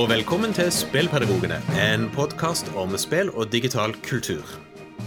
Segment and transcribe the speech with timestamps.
[0.00, 4.46] Og velkommen til Spillpedagogene, en podkast om spill og digital kultur.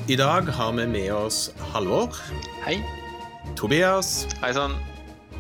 [0.05, 2.14] I dag har vi med oss Halvor,
[2.62, 2.76] Hei.
[3.58, 4.76] Tobias Hei sann.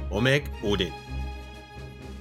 [0.09, 0.89] og meg, Odin.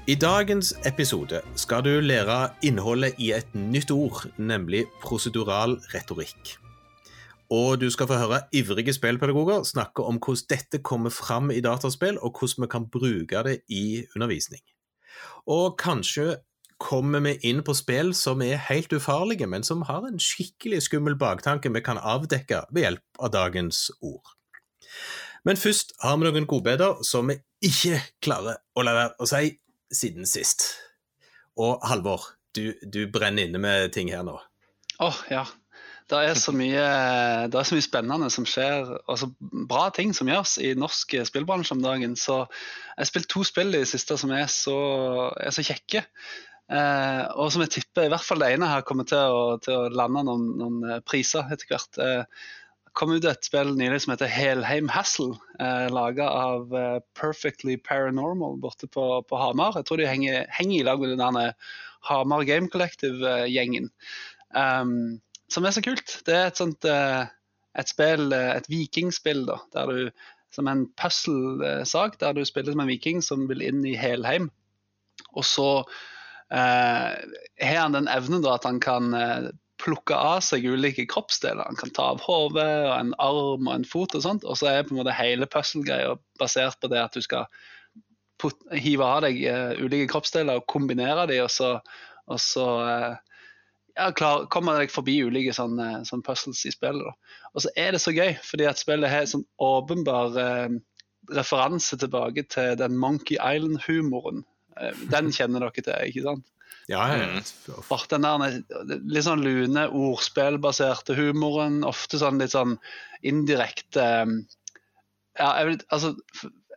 [0.07, 6.59] I dagens episode skal du lære innholdet i et nytt ord, nemlig prosedural retorikk.
[7.49, 12.21] Og du skal få høre ivrige spillpedagoger snakke om hvordan dette kommer fram i dataspill,
[12.21, 14.61] og hvordan vi kan bruke det i undervisning.
[15.47, 16.37] Og kanskje
[16.83, 21.17] kommer vi inn på spill som er helt ufarlige, men som har en skikkelig skummel
[21.21, 24.35] baktanke vi kan avdekke ved hjelp av dagens ord.
[25.47, 29.57] Men først har vi noen godbiter som vi ikke klarer å la være å si
[29.93, 30.69] siden sist.
[31.59, 34.39] Og Halvor, du, du brenner inne med ting her nå.
[35.03, 35.47] Åh, ja.
[36.11, 36.87] Det er, mye,
[37.49, 41.15] det er så mye spennende som skjer, og så bra ting som gjøres i norsk
[41.29, 42.17] spillbransje om dagen.
[42.21, 44.77] Så jeg har spilt to spill i det siste som er så,
[45.41, 46.05] er så kjekke.
[46.73, 49.77] Eh, og som jeg tipper i hvert fall det ene her kommer til å, til
[49.77, 52.01] å lande noen, noen priser etter hvert.
[52.01, 52.45] Eh,
[52.97, 58.59] kom ut et spill nylig som heter Helheim Hassle, eh, laga av eh, Perfectly Paranormal
[58.63, 59.79] borte på, på, Hamar.
[59.81, 61.53] Jeg tror de henger, henger i lag med den
[62.09, 63.93] Hamar Game Collective-gjengen.
[64.53, 66.19] Um, som er så kult.
[66.27, 67.25] Det er et sånt eh,
[67.79, 70.11] et spill, eh, et vikingspill, da, der du
[70.53, 74.51] som en puzzle-sak, der du spiller som en viking som vil inn i Helheim.
[75.33, 76.03] Og så eh,
[76.53, 79.51] har han den evnen da at han kan eh,
[79.83, 81.65] plukke av seg ulike kroppsdeler.
[81.65, 84.45] Han kan ta av hodet en arm og en fot og sånt.
[84.45, 87.49] Og så er på en måte hele puzzle-greia basert på det at du skal
[88.43, 91.77] put, hive av deg uh, ulike kroppsdeler og kombinere dem, og så,
[92.31, 92.69] og så
[93.97, 97.19] ja, klar, kommer deg forbi ulike sånne, sånne puzzles i spillet.
[97.53, 100.79] Og så er det så gøy, fordi at spillet har sånn åpenbar eh,
[101.33, 104.45] referanse tilbake til den Monkey Island-humoren.
[105.13, 106.49] Den kjenner dere til, ikke sant?
[106.91, 107.29] Ja, ja.
[107.31, 107.43] Mm.
[108.11, 111.83] Den der litt sånn lune, ordspillbaserte humoren.
[111.87, 112.79] Ofte sånn litt sånn
[113.23, 114.09] indirekte
[115.39, 116.17] Ja, jeg vil Altså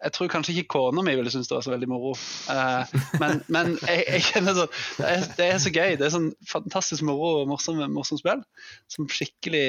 [0.06, 2.12] jeg tror kanskje ikke kona mi ville synes det var så veldig moro.
[2.52, 2.84] Uh,
[3.22, 5.96] men, men jeg, jeg, kjenner sånn det er, det er, så gøy.
[5.98, 8.44] Det er sånn fantastisk moro og morsomt morsom spill
[8.92, 9.66] som skikkelig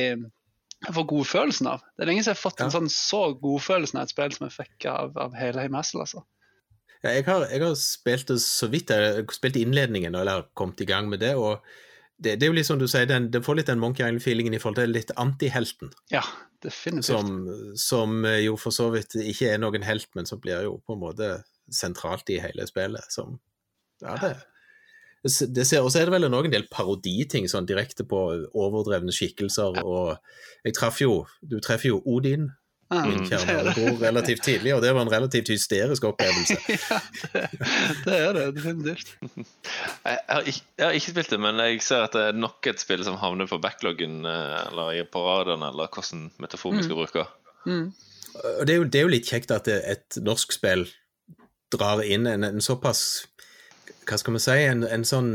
[0.84, 1.84] jeg får godfølelsen av.
[1.96, 4.44] Det er lenge siden jeg har fått en sånn så godfølelsen av et spill som
[4.44, 6.02] jeg fikk av, av hele Heimessel.
[6.04, 6.26] Altså.
[7.04, 8.90] Ja, jeg, har, jeg, har, spilt det så vidt.
[8.90, 11.34] Jeg har spilt innledningen eller kommet i gang med det.
[11.36, 11.60] og
[12.16, 14.56] det, det, er jo litt som du sier, den, det får litt den Monkey Island-feelingen
[14.56, 15.92] i forhold til litt antihelten.
[16.12, 16.22] Ja,
[16.64, 17.10] definitivt.
[17.10, 20.96] Som, som, jo for så vidt ikke er noen helt, men som blir jo på
[20.96, 21.32] en måte
[21.72, 23.12] sentralt i hele spillet.
[23.12, 23.36] Som,
[24.00, 24.32] ja, det,
[25.52, 28.22] det ser, Og så er det vel en del paroditing sånn direkte på
[28.54, 29.82] overdrevne skikkelser.
[29.84, 30.16] og
[30.64, 32.50] jeg traff jo, Du treffer jo Odin
[32.90, 36.56] min kjernebro relativt tidlig, og det var en relativt hysterisk opplevelse.
[36.70, 36.98] ja,
[37.32, 37.48] det,
[38.04, 39.16] det, er det definitivt.
[40.06, 42.66] Jeg har, ikke, jeg har, ikke, spilt det, men jeg ser at det er nok
[42.70, 46.94] et spill som havner på backloggen eh, eller på radaren, eller hvordan metafor vi skal
[46.94, 47.00] mm.
[47.02, 47.24] bruke.
[47.66, 47.88] Mm.
[48.66, 50.86] Det, er jo, det, er jo, litt kjekt at et norsk spill
[51.74, 53.26] drar inn en, en såpass
[54.06, 55.30] hva skal vi si, en, en sånn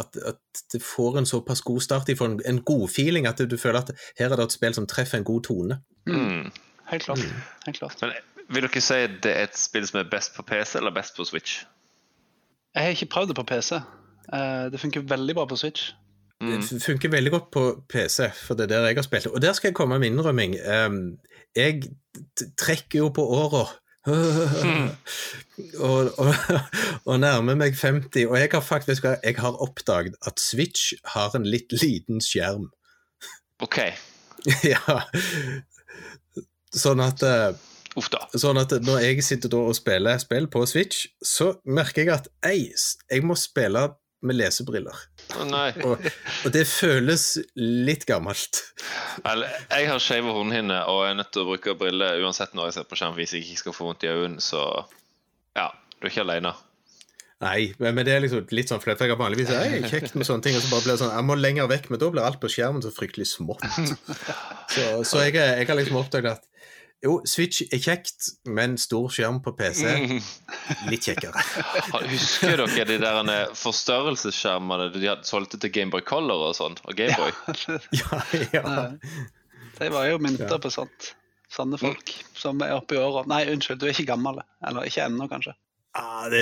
[0.00, 2.08] at, at, det får en såpass god start.
[2.10, 4.56] De får en, en god feeling, at du, du føler at her er det et
[4.56, 5.82] spill som treffer en god tone.
[6.10, 6.50] Mm
[6.90, 7.18] helt klart.
[7.18, 7.44] Mm.
[7.66, 8.02] Helt klart.
[8.02, 8.12] Men
[8.54, 11.24] Vil dere si det er et spill som er best på PC eller best på
[11.26, 11.64] Switch?
[12.74, 13.80] Jeg har ikke prøvd det på PC.
[14.34, 15.92] Eh, det funker veldig bra på Switch.
[16.40, 16.60] Mm.
[16.60, 19.26] Det funker veldig godt på PC, for det er der jeg har spilt.
[19.26, 20.54] Og der skal jeg komme med innrømming.
[21.56, 21.82] Jeg
[22.58, 23.66] trekker jo på åra.
[25.78, 26.34] Og, og,
[27.04, 31.46] og, nærmer meg 50, og jeg har faktisk jeg har oppdaget at Switch har en
[31.48, 32.68] litt liten skjerm.
[33.64, 33.78] Ok.
[34.74, 35.00] ja,
[36.74, 37.52] Sånn at, uh,
[38.34, 42.28] sånn at når jeg sitter da og spiller spill på Switch, så merker jeg at
[42.46, 42.72] ei,
[43.10, 43.88] jeg må spille
[44.26, 44.96] med lesebriller.
[45.36, 45.46] Oh,
[45.84, 48.62] og, og, det føles litt gammelt.
[49.22, 52.88] Jeg har skeive hornhinner og er nødt til å bruke briller uansett når jeg ser
[52.90, 54.62] på skjerm hvis jeg ikke skal få vondt i øynene, så
[55.56, 56.56] ja, du er ikke alene.
[57.44, 59.00] Nei, men, det er liksom litt sånn flaut.
[59.02, 61.26] Jeg har vanligvis er kjekt med sånne ting, og så bare blir det sånn Jeg
[61.28, 63.64] må lenger vekk, men da blir alt på skjermen så fryktelig smått.
[64.76, 66.55] Så, så jeg, jeg, har liksom oppdaget at
[67.04, 69.84] jo, Switch er kjekt, men stor skjerm på PC
[70.90, 71.44] litt kjekkere.
[72.08, 76.78] Husker dere de der forstørrelsesskjermene de hadde solgte til Gameboy Color og sånn?
[76.86, 77.34] Og Gameboy?
[78.00, 78.22] Ja,
[78.54, 78.64] ja.
[79.76, 81.12] De var jo mynter på sånt.
[81.52, 83.22] Sånne folk som er oppe i åra.
[83.28, 84.40] Nei, unnskyld, du er ikke gammel.
[84.66, 85.54] Eller ikke ennå, kanskje.
[85.96, 86.40] Ah, det,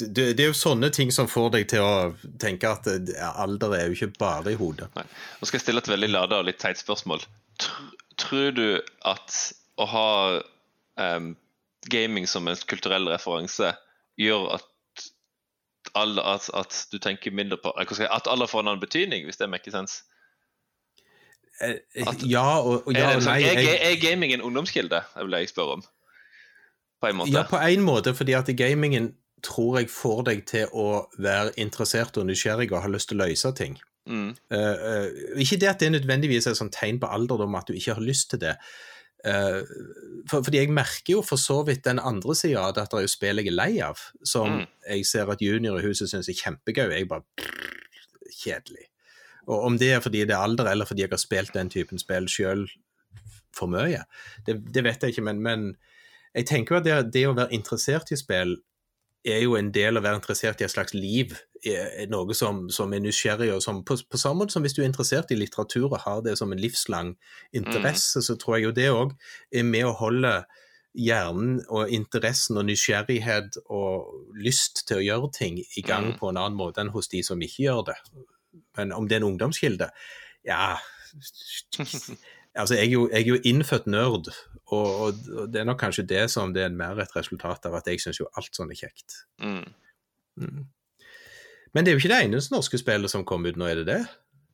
[0.00, 2.86] det, det, er jo sånne ting som får deg til å tenke at
[3.34, 4.88] alder er jo ikke bare i hodet.
[4.96, 5.04] Nei.
[5.40, 7.24] Nå skal jeg stille et veldig lada og litt teit spørsmål.
[8.20, 8.66] Tror du
[9.04, 9.40] at
[9.80, 10.08] å ha
[11.00, 11.34] um,
[11.90, 13.74] gaming som en kulturell referanse
[14.20, 14.70] gjør at
[15.94, 19.50] alle, at, at du tenker mindre på At alle får en annen betydning, hvis det
[19.50, 20.00] maker sens?
[21.62, 21.76] Eh,
[22.26, 25.02] ja og, og ja, er, nei, er, er, gaming en ungdomskilde?
[25.14, 25.84] Det vil jeg spørre om.
[27.00, 27.34] På en måte.
[27.36, 29.12] Ja, på en måte, fordi at gamingen
[29.44, 33.28] tror jeg får deg til å være interessert og nysgjerrig og ha lyst til å
[33.28, 33.76] løse ting.
[34.08, 34.32] Mm.
[34.52, 37.98] Uh, uh, ikke det at det nødvendigvis er sånn tegn på alderdom at du ikke
[37.98, 38.56] har lyst til det.
[39.24, 39.62] Uh,
[40.28, 42.98] for, fordi jeg merker jo for så vidt den andre sida av det at det
[42.98, 44.66] er jo spill jeg er lei av, som Mm.
[44.90, 46.90] jeg ser at junior i huset syns er kjempegøy.
[46.92, 47.24] Jeg bare
[48.34, 48.88] Kjedelig.
[49.46, 51.98] Og om det er fordi det er alder, eller fordi jeg har spilt den typen
[52.00, 52.66] spill sjøl
[53.54, 54.02] for mye,
[54.46, 55.76] det, det vet jeg ikke, men, men
[56.34, 58.56] jeg tenker jo at det, det å være interessert i spill
[59.24, 61.32] er jo en del av å være interessert i et slags liv,
[61.64, 63.48] er noe som, som er nysgjerrig.
[63.54, 66.20] og som, på, på samme måte som hvis du er interessert i litteratur og har
[66.26, 67.14] det som en livslang
[67.56, 69.14] interesse, så tror jeg jo det òg
[69.52, 70.34] er med å holde
[70.94, 76.18] hjernen og interessen og nysgjerrighet og lyst til å gjøre ting i gang Mm.
[76.20, 77.96] på en annen måte enn hos de som ikke gjør det.
[78.76, 79.88] Men om det er en ungdomskilde
[80.44, 80.76] Ja
[82.54, 84.28] Altså, jeg er jo, jeg er jo innfødt nerd,
[84.72, 87.88] og, og, det er nok kanskje det som det er mer et resultat av at
[87.90, 89.16] jeg syns jo alt sånn er kjekt.
[89.42, 89.64] Mm.
[90.40, 90.60] Mm.
[91.74, 93.88] Men det er jo ikke det eneste norske spillet som kom ut nå, er det
[93.90, 94.02] det?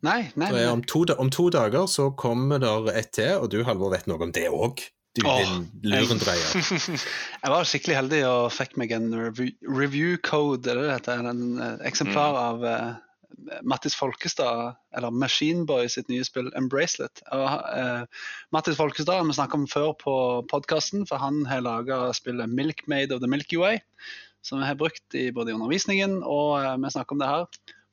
[0.00, 0.62] Nei, nei, nei.
[0.62, 4.08] er, om, to, om to dager så kommer der et til, og du Halvor vet
[4.08, 4.80] noe om det òg.
[5.18, 6.52] Du Åh, din lurendreier.
[7.42, 11.24] Jeg var skikkelig heldig og fikk meg en review, review code, er det det heter?
[11.26, 12.40] En en eksemplar Mm.
[12.46, 12.92] av eh,
[13.62, 17.22] Mattis Folkestad, eller Machineboy sitt nye spill Embracelet.
[17.32, 18.04] Og, eh,
[18.52, 20.14] Mattis Folkestad har vi snakket om før på
[20.50, 23.80] podkasten, for han har laga spillet 'Milkmade of the Milky Way,
[24.42, 27.46] som vi har brukt i både i undervisningen og eh, vi snakker om det her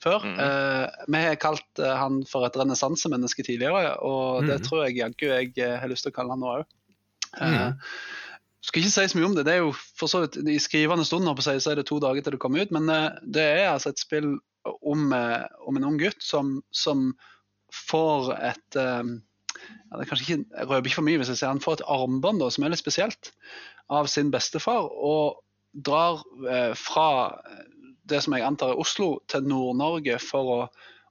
[0.03, 0.19] før.
[0.23, 0.39] Mm.
[0.39, 4.63] Eh, vi har kalt eh, han for et renessansemenneske tidligere, og det Mhm.
[4.67, 6.65] tror jeg jaggu jeg eh, har lyst til å kalle han nå òg.
[7.41, 7.79] Mhm.
[8.67, 9.45] Skal ikke si så mye om det.
[9.45, 12.31] det er jo for så vidt I skrivende stund så er det to dager til
[12.31, 12.71] det kommer ut.
[12.71, 14.39] Men eh, det er altså et spill
[14.81, 17.09] om, eh, om en ung gutt som, som
[17.87, 19.15] får et eh,
[19.91, 22.73] ja, ikke, Jeg røper for mye hvis jeg sier han får et armbånd som er
[22.73, 23.31] litt spesielt,
[23.89, 24.89] av sin bestefar.
[24.91, 25.39] Og
[25.73, 27.09] drar eh, fra
[28.07, 30.59] det som jeg antar er Oslo, til Nord-Norge for å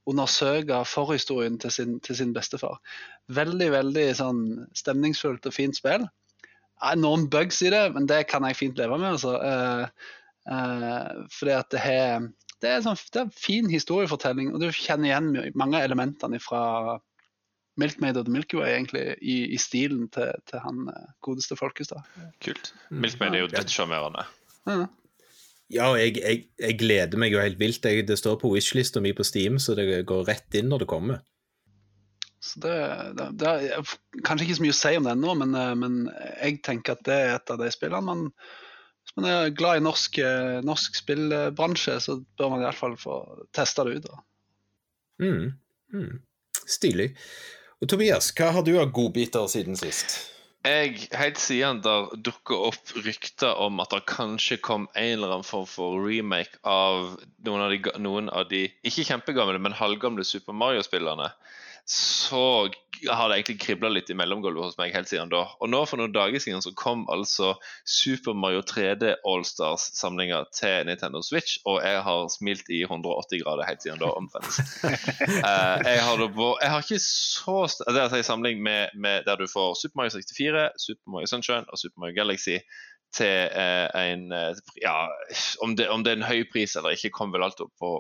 [0.07, 2.79] undersøke forhistorien til sin, til sin bestefar.
[3.35, 4.43] Veldig veldig sånn
[4.77, 6.07] stemningsfullt og fint spill.
[7.01, 9.17] Noen bugs i det, men det kan jeg fint leve med.
[9.17, 9.35] Altså.
[9.41, 10.13] Eh,
[10.53, 12.29] eh, fordi at det, har,
[12.63, 16.41] det, er sånn, det er en fin historiefortelling, og du kjenner igjen mange av elementene
[16.43, 16.63] fra
[17.81, 22.07] Milkmaid og The Milky Way egentlig, i, i stilen til, til han eh, godeste Folkestad.
[22.45, 22.73] Kult.
[22.89, 24.25] Milkmaid er jo dødssjarmerende.
[24.67, 24.87] Ja.
[25.67, 27.85] Ja, og jeg, jeg, jeg gleder meg jo helt vilt.
[27.85, 30.91] Jeg, det står på wishlista mi på Steam, så det går rett inn når det
[30.93, 31.25] kommer.
[32.39, 32.77] Så det,
[33.19, 35.99] det, det er kanskje ikke så mye å si om det ennå, men, eh, men
[36.39, 38.29] jeg tenker at det er et av de spillene man
[39.07, 42.97] Hvis man er glad i norsk, eh, norsk spillbransje, så bør man i hvert fall
[43.01, 43.21] få
[43.55, 44.09] testa det ut.
[44.11, 44.23] Da.
[45.23, 45.53] Mm.
[45.95, 46.17] Mm.
[46.67, 47.13] Stilig.
[47.81, 50.19] Og Tobias, hva har du av godbiter siden sist?
[50.67, 55.47] Jeg, Helt siden der dukket opp rykter om at det kanskje kom en eller annen
[55.47, 57.15] form for remake av
[57.47, 61.31] noen av de, noen av de ikke kjempegamle, men halvgamle Super Mario-spillerne,
[61.87, 62.67] så
[63.05, 65.43] har det egentlig kribla litt i mellomgulvet hos meg helt siden da.
[65.61, 67.53] Og nå for noen dager siden så kom altså
[67.89, 73.85] Super Mario 3D Allstars-samlinga til Nintendo Switch, og jeg har smilt i 180 grader helt
[73.85, 74.61] siden da, omtrent.
[74.83, 79.25] uh, jeg, har da, på- jeg har ikke så Det er en samling med, med,
[79.27, 82.59] der du får Super Mario 64, Super Mario Sunshine og Super Mario Galaxy
[83.17, 85.07] til uh, en uh, Ja,
[85.63, 87.93] om det, om det er en høy pris eller ikke, kom vel alt opp på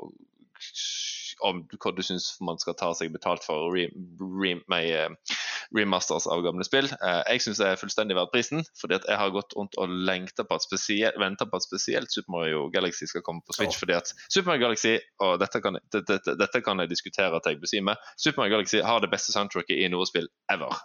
[1.44, 3.86] om hva du syns man skal ta seg betalt for re,
[4.20, 5.36] re, med, eh,
[5.76, 6.88] remasters av gamle spill.
[6.94, 9.92] Eh, jeg syns det er fullstendig verdt prisen, fordi at jeg har gått rundt og
[10.08, 13.76] lengta på at spesielt, venta på at spesielt Super Mario Galaxy skal komme på Switch.
[13.76, 13.82] Oh.
[13.84, 17.60] fordi at Super Mario Galaxy, og dette kan, dette, dette, kan jeg diskutere at jeg
[17.60, 20.80] besvimer, Super Mario Galaxy har det beste soundtracket i noe spill ever.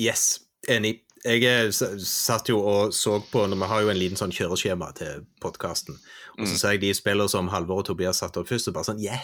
[0.00, 0.38] Yes,
[0.68, 1.00] enig.
[1.24, 4.92] Jeg eh, satt jo og så på når Vi har jo en liten sånn kjøreskjema
[4.96, 5.98] til podkasten.
[6.38, 6.58] Og så Mm.
[6.58, 9.20] ser jeg de spillene som Halvor og Tobias satte opp først, og bare sånn Yeah!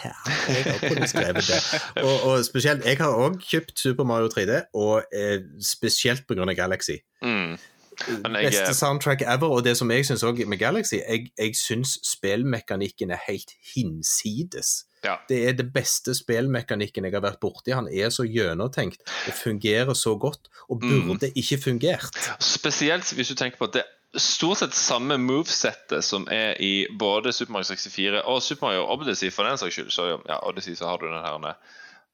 [0.47, 2.03] Jeg har kunnet skrevet det.
[2.03, 6.45] Og, og spesielt, jeg har òg kjøpt Super Mario 3D, og eh, spesielt pga.
[6.53, 6.99] Galaxy.
[7.23, 7.57] Mm.
[7.97, 11.97] Jeg- Beste soundtrack ever, og det som jeg syns òg med Galaxy, jeg, jeg syns
[12.05, 14.83] spillmekanikken er helt hinsides.
[15.07, 15.15] Ja.
[15.29, 17.71] Det er det beste spillmekanikken jeg har vært borti.
[17.75, 21.07] Han er så gjennomtenkt og fungerer så godt, og Mm.
[21.07, 22.17] burde ikke fungert.
[22.43, 26.87] Spesielt hvis du tenker på at det er stort sett samme movesettet som er i
[26.99, 29.91] både Super Mario 64 og Super Mario Odyssey, for den saks skyld.
[29.93, 31.55] Så ja, Odyssey så har du den her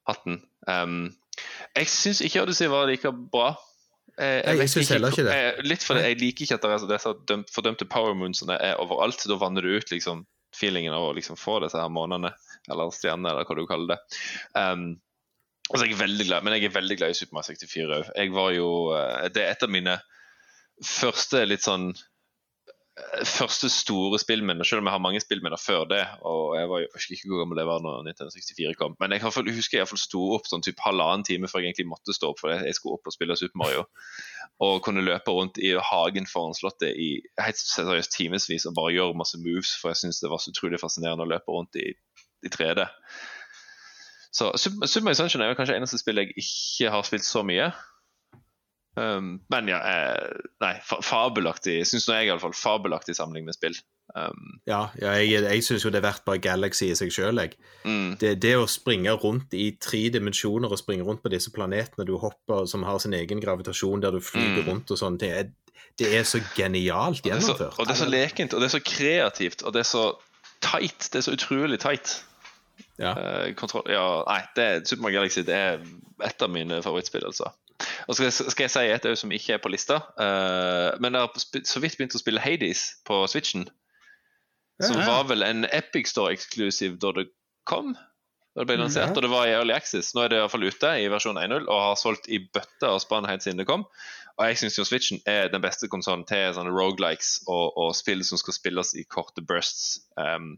[0.08, 0.42] hatten.
[0.68, 1.14] Um,
[1.76, 3.54] jeg syns ikke Odyssey var like bra.
[4.18, 5.34] Jeg, jeg, jeg syns heller ikke det.
[5.34, 8.76] Jeg, Litt fordi jeg liker ikke at det er disse dømt, fordømte power moonsene er
[8.82, 9.24] overalt.
[9.26, 12.30] Da vanner du ut liksom feelingen av å liksom få disse her månedene,
[12.70, 13.98] eller stjerne, eller hva du kaller det.
[14.56, 14.86] Um,
[15.70, 18.10] altså jeg er veldig glad, Men jeg er veldig glad i Super Mario 64 òg.
[18.16, 19.98] Jeg var jo uh, Det er et av mine
[20.84, 21.92] første litt sånn
[23.26, 26.02] første store spillminner, selv om jeg har mange spillminner før det.
[26.22, 28.94] og Jeg, var, jeg husker ikke hvor gammel det var når 1964 kom.
[29.02, 32.14] Men jeg, jeg husker jeg sto opp sånn typ halvannen time før jeg egentlig måtte
[32.14, 33.84] stå opp, for jeg skulle opp og spille Super Mario.
[34.62, 37.08] Og kunne løpe rundt i hagen foran slottet i
[37.42, 40.78] helt seriøst timevis og bare gjøre masse moves, for jeg syns det var så utrolig
[40.82, 41.90] fascinerende å løpe rundt i,
[42.44, 42.86] i 3D.
[44.34, 44.50] Så
[45.02, 47.70] Mario Sunshine er kanskje eneste spill jeg ikke har spilt så mye.
[48.94, 52.54] Um, men ja, eh, nei, fabelaktig, syns jeg iallfall.
[52.54, 53.76] Fabelaktig samling med spill.
[54.14, 57.40] Um, ja, ja, jeg, jeg syns jo det er verdt bare Galaxy i seg sjøl,
[57.42, 57.56] jeg.
[57.86, 58.14] Mm.
[58.20, 62.14] Det, det, å springe rundt i tre dimensjoner og springe rundt på disse planetene du
[62.22, 64.68] hopper, som har sin egen gravitasjon, der du flyger mm.
[64.68, 65.54] rundt og sånne ting,
[65.98, 67.58] det er så genialt gjennomført.
[67.58, 69.74] Og det er så, og det er så lekent, og det er så kreativt, og
[69.74, 70.06] det er så
[70.62, 71.10] tight.
[71.10, 72.20] Det er så utrolig tight.
[73.00, 73.12] Ja.
[73.18, 75.84] Uh, kontroll, ja, nei, det, Super Mario Galaxy det er
[76.22, 77.50] et av mine favorittspill, altså.
[78.06, 79.98] Og skal, skal jeg si et som ikke er på lista.
[80.14, 83.66] Uh, men jeg har så vidt begynt å spille Hades på Switchen.
[84.82, 87.28] Som var vel en Epic Store-eksklusiv da det
[87.68, 87.94] kom.
[88.54, 89.14] Da det ble lansert, ja.
[89.16, 90.12] og det var i Early Access.
[90.14, 92.92] Nå er det i hvert fall ute i versjon 1.0 og har solgt i bøtter
[92.92, 93.86] og spann helt siden det kom.
[94.34, 98.38] Og jeg syns Switchen er den beste konsollen til sånne rogelikes og, og, spill som
[98.38, 100.04] skal spilles i korte bursts.
[100.18, 100.56] Um,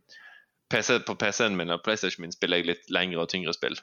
[0.72, 3.78] PC, på PC-en min og PlayStation min spiller jeg litt lengre og tyngre spill.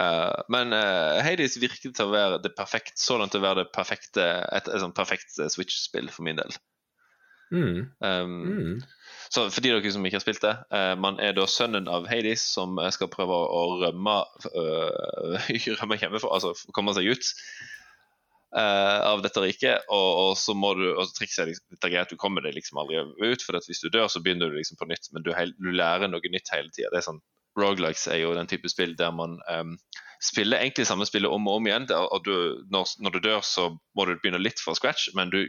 [0.00, 3.64] Uh, men uh, Hades virket til å være det perfekte, så langt til å være
[3.64, 6.54] det perfekte, et, et, et perfekt eh, Switch-spill for min del.
[7.52, 7.82] Mm.
[8.00, 8.78] Um, mm.
[9.32, 12.08] Så for de dere som ikke har spilt det, uh, man er da sønnen av
[12.08, 14.16] Hades som skal prøve å rømme,
[15.82, 17.34] rømme hjemmefra, altså komme seg ut
[18.60, 19.86] av dette riket.
[19.88, 22.56] Og, og, så må du og trikset er liksom, det er greit, du kommer deg
[22.56, 25.32] liksom aldri ut, for hvis du dør, så begynner du liksom på nytt, men du,
[25.32, 26.92] du lærer noe nytt hele tida.
[26.92, 27.22] Det sånn
[27.58, 29.76] Rogelikes er jo den type spill der man um,
[30.24, 31.88] spiller egentlig samme spillet om og om igjen.
[31.92, 32.34] Og du,
[32.72, 35.42] når, når, du dør, så må du begynne litt fra scratch, men du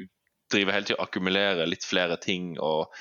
[0.52, 2.58] driver hele tiden og akkumulerer litt flere ting.
[2.60, 2.92] og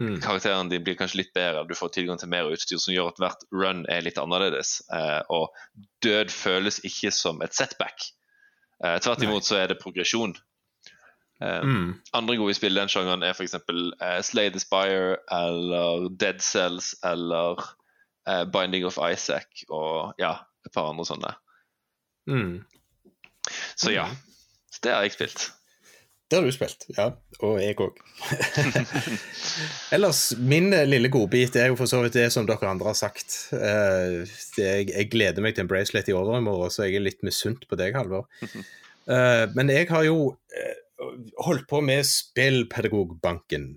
[0.00, 0.18] mm.
[0.24, 3.22] Karakteren din blir kanskje litt bedre, du får tilgang til mer utstyr som gjør at
[3.22, 4.80] hvert run er litt annerledes.
[4.90, 8.10] Uh, og død føles ikke som et setback.
[8.80, 10.36] Uh, tvert imot så er det progresjon.
[11.42, 11.94] Eh, mm.
[12.12, 13.54] Andre gode spill i den sjangeren er f.eks.
[13.56, 17.62] Eh, Slay the Spire eller Dead Cells eller
[18.28, 20.34] eh, Binding of Isaac og ja,
[20.66, 21.32] et par andre sånne.
[22.28, 22.60] Mm.
[23.76, 24.10] Så ja.
[24.70, 25.48] Så det har jeg spilt.
[26.30, 27.08] Det har du spilt, ja.
[27.42, 27.96] Og jeg òg.
[29.96, 33.34] Ellers, min lille godbit er jo for så vidt det som dere andre har sagt.
[33.50, 34.22] Uh,
[34.54, 37.66] det, jeg, jeg, gleder meg til en bracelet i overmorgen, så jeg er litt misunt
[37.66, 38.28] på deg, Halvor.
[38.46, 41.10] Uh, men jeg har jo uh,
[41.48, 43.72] holdt på med Spillpedagogbanken.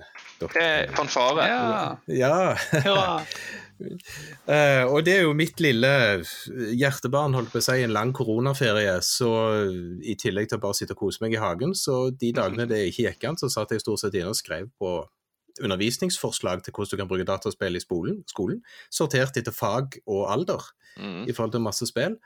[0.93, 1.50] Fanfare.
[1.50, 2.38] Ja.
[2.86, 3.17] ja.
[3.82, 5.89] Uh, og det er jo mitt lille
[6.77, 8.96] hjertebarn, holdt på å si, en lang koronaferie.
[9.06, 9.32] Så
[10.03, 12.86] i tillegg til å bare sitte og kose meg i hagen, så de dagene det
[12.92, 14.96] ikke gikk an, så satt jeg stort sett inne og skrev på
[15.62, 18.63] undervisningsforslag til hvordan du kan bruke dataspill i skolen, skolen
[18.94, 20.65] sortert etter fag og alder
[20.98, 21.27] mm.
[21.27, 22.18] i forhold til masse spill.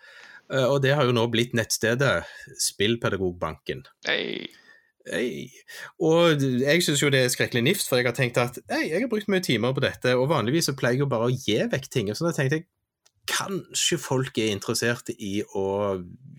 [0.48, 2.22] Uh, og det har jo nå blitt nettstedet
[2.70, 3.84] Spillpedagogbanken.
[4.08, 4.48] Hey.
[5.08, 5.48] Hey.
[6.04, 9.04] Og jeg syns jo det er skrekkelig nift, for jeg har tenkt at hey, jeg
[9.06, 11.60] har brukt mye timer på dette, og vanligvis så pleier jeg jo bare å gi
[11.72, 12.12] vekk ting.
[12.16, 12.68] Så da tenkte jeg
[13.28, 15.68] kanskje folk er interessert i å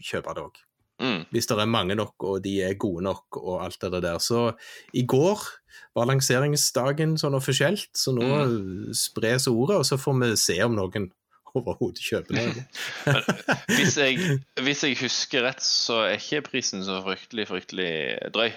[0.05, 0.65] kjøpe det òg.
[0.99, 1.21] Mm.
[1.31, 4.19] Hvis det er mange nok, og de er gode nok, og alt det der.
[4.23, 4.51] Så
[4.97, 5.45] i går
[5.95, 8.97] var lanseringsdagen sånn offisielt, så nå mm.
[8.99, 11.11] spres ordet, og så får vi se om noen
[11.57, 12.65] overhodet kjøpe noe.
[13.79, 17.93] hvis, jeg, hvis jeg husker rett, så er ikke prisen så fryktelig, fryktelig
[18.35, 18.51] drøy.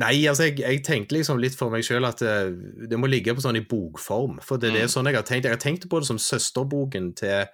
[0.00, 3.10] Nei, altså jeg, jeg tenkte liksom litt for meg sjøl at det, eh, det, må
[3.12, 4.38] ligge på sånn i bokform.
[4.44, 4.94] For det, det er mm.
[4.94, 5.48] sånn jeg har tenkt.
[5.48, 7.50] Jeg har tenkt på det som søsterboken til,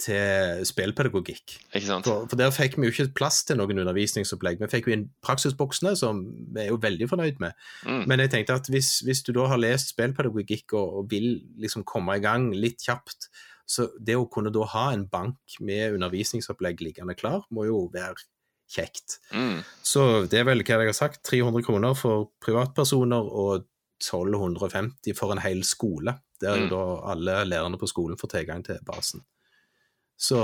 [0.00, 1.58] til spillpedagogikk.
[1.74, 4.62] For, for, der fikk vi jo ikke plass til noen undervisningsopplegg.
[4.62, 6.24] Vi fikk jo inn praksisboksene, som
[6.56, 7.60] vi er jo veldig fornøyd med.
[7.84, 8.06] Mm.
[8.08, 11.84] Men jeg tenkte at hvis, hvis, du da har lest spillpedagogikk og, og vil liksom
[11.84, 13.28] komme i gang litt kjapt,
[13.66, 18.22] så det å kunne da ha en bank med undervisningsopplegg liggende klar, må jo være
[18.70, 19.18] kjekt.
[19.34, 19.62] Mm.
[19.82, 23.66] Så det er vel hva jeg har sagt, 300 kroner for privatpersoner og
[24.02, 26.18] 1250 for en hel skole.
[26.42, 26.68] Der mm.
[26.70, 26.82] da
[27.12, 29.24] alle lærerne på skolen får tilgang til basen.
[30.16, 30.40] Så,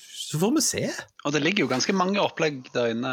[0.00, 0.84] så får vi se.
[1.24, 3.12] Og det ligger jo ganske mange opplegg der inne.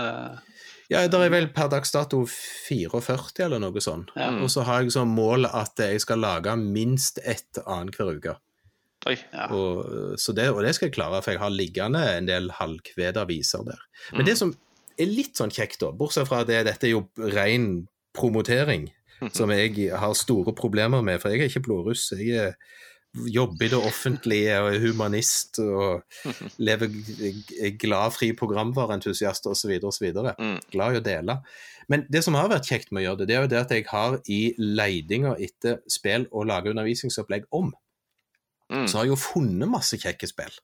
[0.89, 4.13] Ja, det er vel per dags dato 44 eller noe sånt.
[4.17, 4.31] Ja.
[4.41, 8.37] Og så har jeg som mål at jeg skal lage minst ett annenhver uke.
[9.07, 9.47] Ja.
[9.55, 9.85] Og,
[10.35, 13.85] det, og, det, skal jeg klare, for jeg har liggende en del halvkvedaviser der.
[14.11, 14.27] Men mm.
[14.27, 14.53] det som
[14.99, 17.87] er litt sånn kjekt, da, bortsett fra at det, dette er jo ren
[18.17, 18.89] promotering
[19.35, 22.09] som jeg har store problemer med, for jeg er ikke blåruss.
[22.15, 22.53] Jeg er
[23.09, 26.03] jobber i det offentlige og er humanist og
[26.61, 26.91] lever
[27.81, 29.79] glad, fri programvareentusiast osv.
[29.83, 30.11] osv.
[30.37, 30.59] Mm.
[30.71, 31.37] Glad i å dele.
[31.89, 33.73] Men det som har vært kjekt med å gjøre det, det er jo det at
[33.73, 37.71] jeg har i leidinga etter spill å lage undervisningsopplegg om,
[38.69, 38.87] Mm.
[38.87, 40.57] så har jeg jo funnet masse kjekke spill.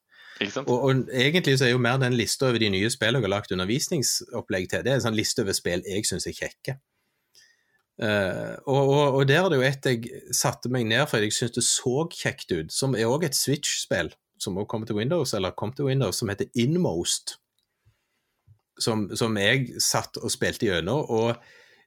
[0.66, 3.34] Og, og egentlig så er jo mer den lista over de nye spillene jeg har
[3.38, 6.76] lagt undervisningsopplegg til, det er en sånn liste over spill jeg syns er kjekke.
[7.96, 11.32] Uh, og, og, og der er det jo et jeg satte meg ned for jeg
[11.32, 15.32] syntes det så kjekt ut, som er òg et Switch-spill, som òg kommer til Windows,
[15.38, 17.38] eller kom til Windows, som heter Inmost.
[18.76, 21.06] Som, som jeg satt og spilte gjennom.
[21.08, 21.38] Og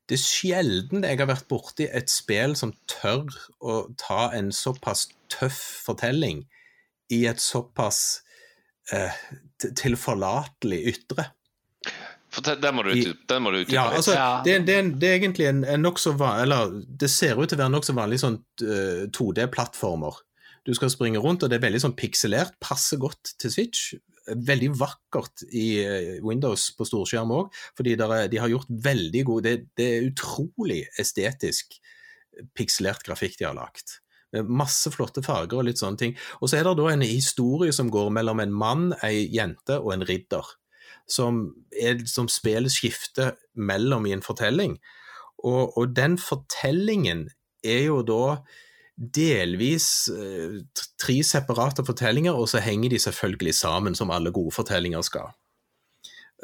[0.08, 3.28] det er sjelden jeg har vært borti et spill som tør
[3.60, 6.46] å ta en såpass tøff fortelling
[7.12, 8.22] i et såpass
[8.92, 9.18] eh,
[9.60, 11.28] tilforlatelig ytre.
[12.44, 13.38] Den må du utdype.
[13.40, 13.76] Må du utdype.
[13.76, 14.30] Ja, altså, Ja.
[14.44, 17.62] Det, det, er det er egentlig en, en nokså Eller det ser ut til å
[17.64, 20.20] være nokså vanlig sånn eh, 2D-plattformer.
[20.68, 22.56] Du skal springe rundt, og det er veldig sånn pikselert.
[22.60, 23.94] Passer godt til Switch.
[24.28, 29.46] Veldig vakkert i eh, Windows på storskjerm òg, fordi er, de har gjort veldig god
[29.46, 31.78] det, det er utrolig estetisk
[32.54, 33.98] pikselert grafikk de har lagt.
[34.44, 36.14] Masse flotte farger og litt sånne ting.
[36.42, 39.94] Og så er det da en historie som går mellom en mann, ei jente og
[39.94, 40.50] en ridder
[41.08, 41.40] som,
[41.72, 44.76] er, som spillet skifter mellom i en fortelling.
[45.38, 47.28] Og, og den fortellingen
[47.64, 48.38] er jo da
[48.98, 50.58] delvis eh,
[50.98, 55.30] tre separate fortellinger, og så henger de selvfølgelig sammen, som alle gode fortellinger skal.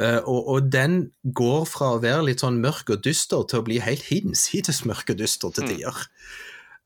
[0.00, 3.66] Eh, og, og den går fra å være litt sånn mørk og dyster til å
[3.66, 5.70] bli helt hinsides mørk og dyster til Mm.
[5.74, 6.00] tider.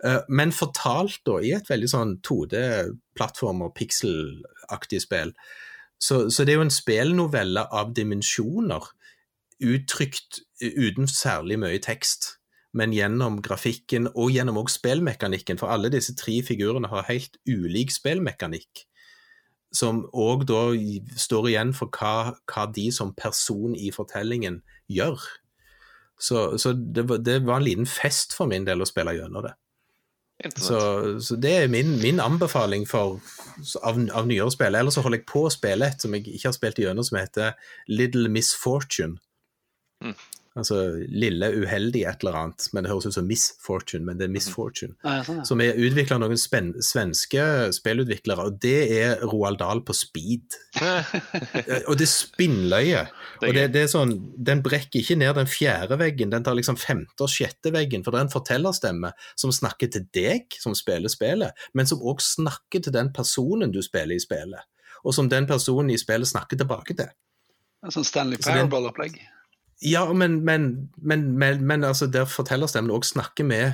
[0.04, 5.32] Eh, men fortalt da i et veldig sånn 2D-plattform- og pikselaktig spill.
[5.98, 8.92] Så, så det er jo en spillnovelle av dimensjoner,
[9.58, 12.37] uttrykt uten særlig mye tekst,
[12.76, 17.94] men gjennom grafikken og gjennom også spillmekanikken, for alle disse tre figurene har helt ulik
[17.94, 18.84] spillmekanikk,
[19.74, 20.62] som òg da
[21.20, 25.20] står igjen for hva, hva de som person i fortellingen gjør.
[26.18, 29.44] Så, så det, var, det var en liten fest for min del å spille gjennom
[29.46, 29.54] det.
[30.54, 30.78] Så,
[31.20, 33.18] så det er min, min anbefaling for,
[33.82, 34.76] av, av nyere spill.
[34.78, 37.18] Ellers så holder jeg på å spille et som jeg ikke har spilt gjennom, som
[37.18, 37.56] heter
[37.90, 39.18] Little Misfortune.
[40.04, 40.14] Mm.
[40.58, 44.32] Altså lille uheldig et eller annet, men det høres ut som Misfortune, men det er
[44.34, 44.96] Misfortune.
[45.04, 45.44] Ja, sånn, ja.
[45.46, 47.44] Som er utvikla av noen svenske
[47.76, 50.58] spillutviklere, og det er Roald Dahl på speed.
[51.58, 53.00] Eh, Og det er spinnløye.
[53.40, 56.44] Det er Og det, det er sånn, Den brekker ikke ned den fjerde veggen, den
[56.46, 60.58] tar liksom femte og sjette veggen, for det er en fortellerstemme som snakker til deg
[60.62, 64.64] som spiller spillet, men som òg snakker til den personen du spiller i spillet,
[65.04, 67.10] og som den personen i spillet snakker tilbake til.
[67.84, 69.18] En sånn Stanley Parable-opplegg.
[69.82, 73.72] Ja, men, men, men, men, altså der fortellerstemmen òg snakker med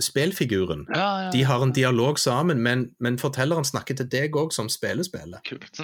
[0.00, 0.86] spillfiguren.
[0.94, 4.68] Ja, ja, De har en dialog sammen, men, men fortelleren snakker til deg òg som
[4.68, 5.40] spiller spillet.
[5.48, 5.80] kult.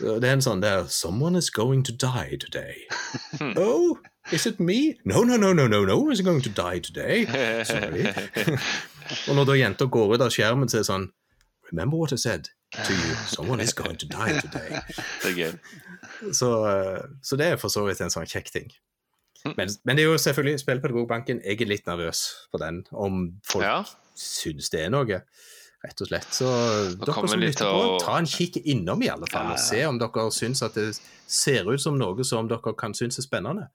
[0.00, 2.88] Det er en sånn der Someone is going to die today.
[3.60, 3.98] oh,
[4.32, 4.96] is it me?
[5.04, 7.26] No, no, no, no, no, no is going to die today.
[7.64, 8.08] Sorry.
[9.28, 11.08] Og når da jenta går ut av skjermen, så er det sånn
[11.68, 13.14] Remember what I said to you.
[13.26, 14.80] Someone is going to die today.
[15.22, 15.52] Det er gøy.
[16.32, 18.70] Så, eh, så det er for så vidt en sånn kjekk ting.
[19.56, 21.40] Men, men det er jo selvfølgelig Spillpedagogbanken.
[21.44, 23.80] Jeg er litt nervøs for den, om folk Ja.
[24.18, 25.22] syns det er noe.
[25.82, 26.28] Rett og slett.
[26.30, 26.46] Så
[27.00, 29.80] dere som lytter på, å- ta en kikk innom i alle fall, Ja, og se
[29.88, 30.92] om dere syns at det
[31.26, 33.66] ser ut som noe som dere kan synes er spennende.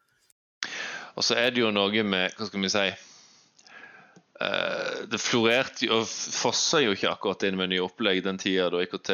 [1.17, 2.85] Og så er det jo noe med Hva skal vi si
[4.37, 9.09] Det florerte og fossa jo ikke akkurat inn med nye opplegg den tida da IKT,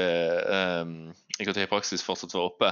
[1.40, 2.72] IKT i praksis fortsatt var oppe.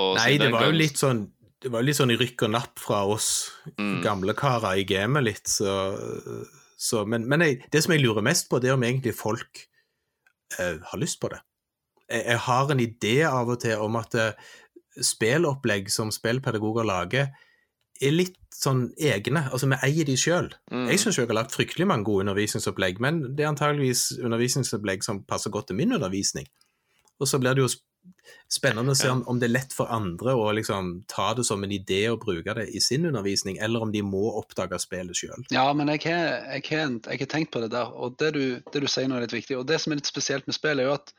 [0.00, 1.26] Og Nei, det var jo litt sånn
[1.64, 3.28] det var litt sånn i rykk og napp fra oss
[3.78, 4.02] Mm.
[4.04, 5.96] gamle karer i gamet litt, så,
[6.76, 9.62] så Men, men jeg, det som jeg lurer mest på, det er om egentlig folk
[10.58, 11.40] eh, har lyst på det.
[12.10, 14.36] Jeg, jeg har en idé av og til om at eh,
[15.00, 17.32] spillopplegg som spillpedagoger lager,
[18.02, 19.46] er litt sånn egne.
[19.52, 20.50] Altså, vi eier de sjøl.
[20.72, 20.86] Mm.
[20.90, 25.24] Jeg syns jeg har lagt fryktelig mange gode undervisningsopplegg, men det er antageligvis undervisningsopplegg som
[25.28, 26.48] passer godt til min undervisning.
[27.22, 27.72] Og så blir det jo
[28.50, 31.62] spennende å se om, om det er lett for andre å liksom ta det som
[31.64, 35.46] en idé og bruke det i sin undervisning, eller om de må oppdage spillet sjøl.
[35.54, 39.18] Ja, men jeg har, tenkt på det der, og det du, det du sier nå
[39.18, 39.58] er litt viktig.
[39.58, 41.14] Og det som er litt spesielt med spill, er jo at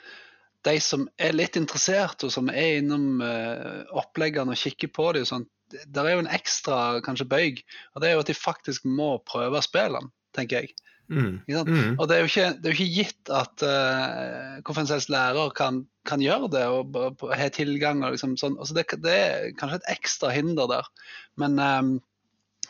[0.65, 5.25] de som er litt interessert, og som er innom uh, oppleggene og kikker på det,
[5.25, 5.29] og
[5.71, 7.61] der er jo en ekstra kanskje bøyg,
[7.93, 10.75] og det er jo at de faktisk må prøve spillene, tenker jeg.
[11.07, 11.41] Mm.
[11.45, 11.69] Ikke sant?
[11.69, 11.99] Mm.
[11.99, 15.83] Og det er jo ikke, det er jo ikke gitt at uh, hvorfor lærer kan,
[16.09, 18.03] kan gjøre det og og, og ha tilgang.
[18.03, 18.57] og liksom sånn.
[18.57, 20.89] Altså det, det er kanskje et ekstra hinder der.
[21.37, 21.95] Men, um,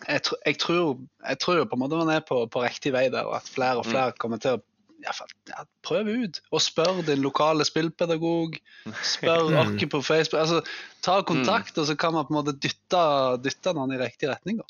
[0.03, 3.07] jeg, tr jeg, tror, jeg tror på en måte man er på, på riktig vei
[3.07, 4.63] der, og at flere og flere kommer til å
[5.05, 6.39] ja, prøv ut.
[6.51, 8.57] Og spør din lokale spillpedagog.
[9.05, 10.39] Spør oss på Facebook.
[10.41, 10.61] altså
[11.05, 13.03] Ta kontakt, og så kan man på en måte dytte,
[13.43, 14.61] dytte noen i riktig retning.
[14.63, 14.67] da.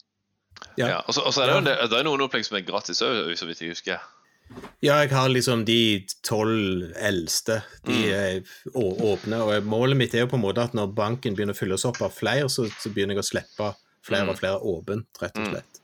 [0.80, 0.88] Ja.
[0.88, 3.48] ja og så er det, det, det er noen opplegg som er gratis òg, så
[3.48, 4.04] vidt jeg husker.
[4.84, 7.62] Ja, jeg har liksom de tolv eldste.
[7.88, 8.12] De mm.
[8.13, 9.39] er åpne.
[9.41, 12.04] Og målet mitt er jo på en måte at når banken begynner å fylles opp
[12.06, 13.71] av flere, så, så begynner jeg å slippe
[14.06, 14.41] flere og mm.
[14.43, 15.50] flere åpent, rett og mm.
[15.56, 15.75] slett.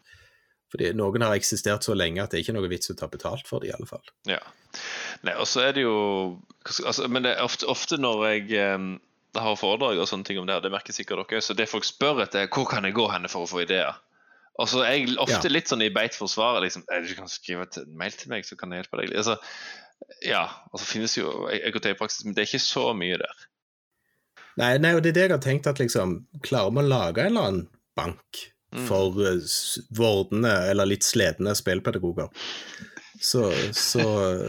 [0.72, 3.48] Fordi noen har eksistert så lenge at det er ikke noe vits å ta betalt
[3.50, 4.04] for det, i alle fall.
[4.30, 4.40] Ja.
[5.28, 5.96] Nei, og så er det jo
[6.64, 8.86] altså, Men det er ofte, ofte når jeg eh,
[9.36, 12.24] har foredrag og sånne ting om det, det merker sikkert dere så det folk spør
[12.24, 14.00] etter, hvor kan jeg gå henne for å få ideer?
[14.60, 15.54] Og så er jeg ofte ja.
[15.56, 16.64] litt sånn i beit for svaret.
[16.66, 19.14] Liksom, du kan skrive et mail til meg, så kan jeg hjelpe deg.
[19.18, 19.38] Altså,
[20.28, 20.44] ja,
[20.76, 23.46] så finnes jo EKT-praksis, men det er ikke så mye der.
[24.60, 27.24] Nei, nei, og det er det jeg har tenkt, at liksom, klarer vi å lage
[27.24, 28.42] en eller annen bank.
[28.88, 29.54] For uh,
[29.98, 32.30] vordende eller litt sledne spillpedagoger,
[33.22, 34.02] så, så,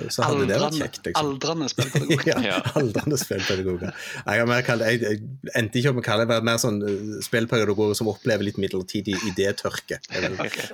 [0.09, 1.01] så hadde aldrende, det vært kjekt.
[1.07, 1.27] Liksom.
[1.27, 2.47] Aldrende spillpedagoger.
[2.47, 3.93] ja, aldrende spillpedagoger.
[4.25, 8.09] Jeg, jeg, jeg endte ikke opp med å kalle det mer sånn eh, spillpedagoger som
[8.15, 10.01] opplever litt midlertidig idétørke.
[10.43, 10.65] Okay.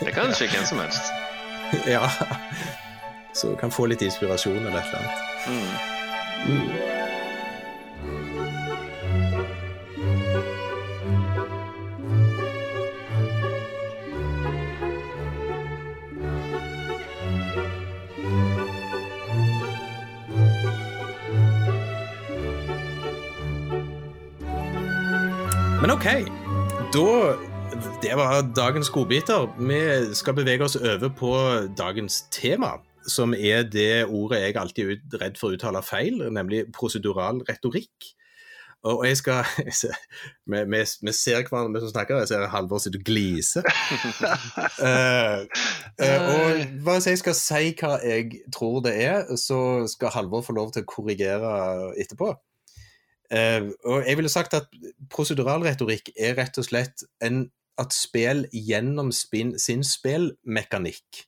[0.00, 1.12] Det kan skje hvem som helst.
[1.86, 2.08] ja.
[3.36, 5.92] Så kan få litt inspirasjon eller et eller annet.
[6.48, 6.97] Mm.
[25.88, 26.04] Men OK.
[26.92, 27.36] Da
[28.02, 29.46] Det var dagens godbiter.
[29.58, 31.30] Vi skal bevege oss over på
[31.78, 32.72] dagens tema,
[33.06, 38.10] som er det ordet jeg alltid er redd for å uttale feil, nemlig prosedural retorikk.
[38.84, 39.48] Og jeg skal
[40.52, 43.64] Vi, vi, vi ser hverandre som snakker, jeg ser Halvor sitter og gliser.
[44.84, 45.40] uh,
[46.04, 50.58] uh, og hvis jeg skal si hva jeg tror det er, så skal Halvor få
[50.60, 51.56] lov til å korrigere
[51.96, 52.34] etterpå.
[53.28, 54.70] Uh, og jeg ville sagt at
[55.12, 61.24] proseduralretorikk er rett og slett en, at spill gjennom spin, sin spillmekanikk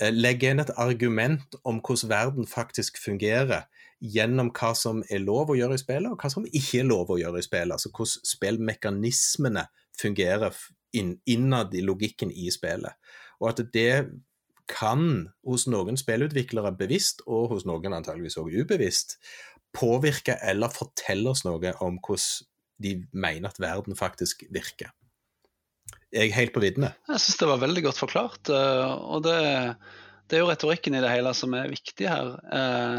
[0.00, 3.66] uh, legger inn et argument om hvordan verden faktisk fungerer,
[4.00, 7.12] gjennom hva som er lov å gjøre i spillet, og hva som ikke er lov
[7.12, 7.76] å gjøre i spillet.
[7.76, 10.56] Altså hvordan spillmekanismene fungerer
[10.96, 12.96] inn, innad i logikken i spillet.
[13.40, 13.92] Og at det
[14.68, 19.16] kan hos noen spillutviklere bevisst, og hos noen antageligvis også ubevisst,
[19.76, 22.46] påvirke eller fortelle oss noe om hvordan
[22.82, 24.90] de mener at verden faktisk virker.
[26.12, 26.92] Er jeg helt på viddene?
[27.08, 28.50] Jeg syns det var veldig godt forklart.
[28.52, 29.36] Eh, og det,
[30.28, 32.34] det, er jo retorikken i det hele som er viktig her.
[32.52, 32.98] Eh,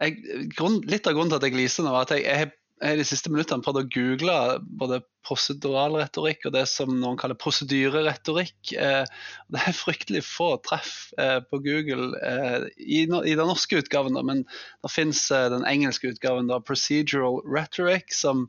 [0.00, 2.96] jeg, grunn, litt av grunnen til at jeg gliser nå, var at jeg, jeg jeg
[2.96, 4.36] de siste minuttene prøvd å google
[4.80, 8.72] både prosedural retorikk og det som noen kaller prosedyreretorikk.
[8.72, 9.04] Eh,
[9.52, 14.92] det er fryktelig få treff eh, på Google eh, i, den norske utgaven, men det
[14.92, 18.46] fins den engelske utgaven, procedural rhetoric, som,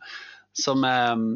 [0.56, 1.28] som er,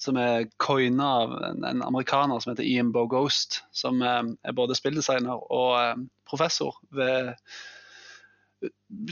[0.00, 6.06] som er coina av en, amerikaner som heter Ian Bogost, som er både spilldesigner og
[6.28, 7.34] professor ved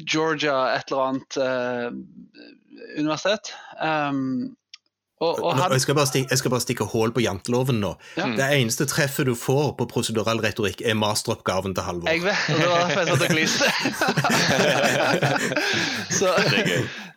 [0.09, 1.37] Georgia et eller annet
[2.99, 3.53] universitet.
[3.83, 4.57] Um,
[5.21, 5.73] og, og han...
[5.73, 7.95] jeg, skal stikke, jeg, skal bare stikke, hull på janteloven nå.
[8.19, 8.27] Ja.
[8.37, 12.11] Det eneste treffet du får på prosedural retorikk, er masteroppgaven til Halvor.
[12.13, 13.67] Jeg vet, og det var derfor jeg satt og gliste.
[16.19, 16.35] så,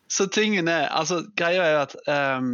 [0.07, 1.97] så tingen er altså, Greia er jo at
[2.39, 2.53] um,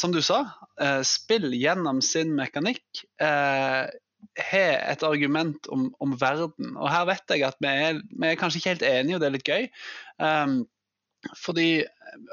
[0.00, 0.46] som du sa,
[0.80, 3.84] uh, spill gjennom sin mekanikk uh,
[4.48, 6.72] har et argument om, om, verden.
[6.72, 9.28] Og her vet jeg at vi er, vi er, kanskje ikke helt enige, og det
[9.28, 9.68] er litt gøy.
[10.24, 10.56] Um,
[11.36, 11.84] fordi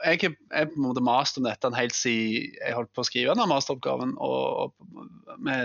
[0.03, 3.33] jeg er på en måte mast om dette helt siden jeg holdt på å skrive
[3.33, 4.15] denne masteroppgaven.
[4.23, 4.75] Og,
[5.43, 5.57] vi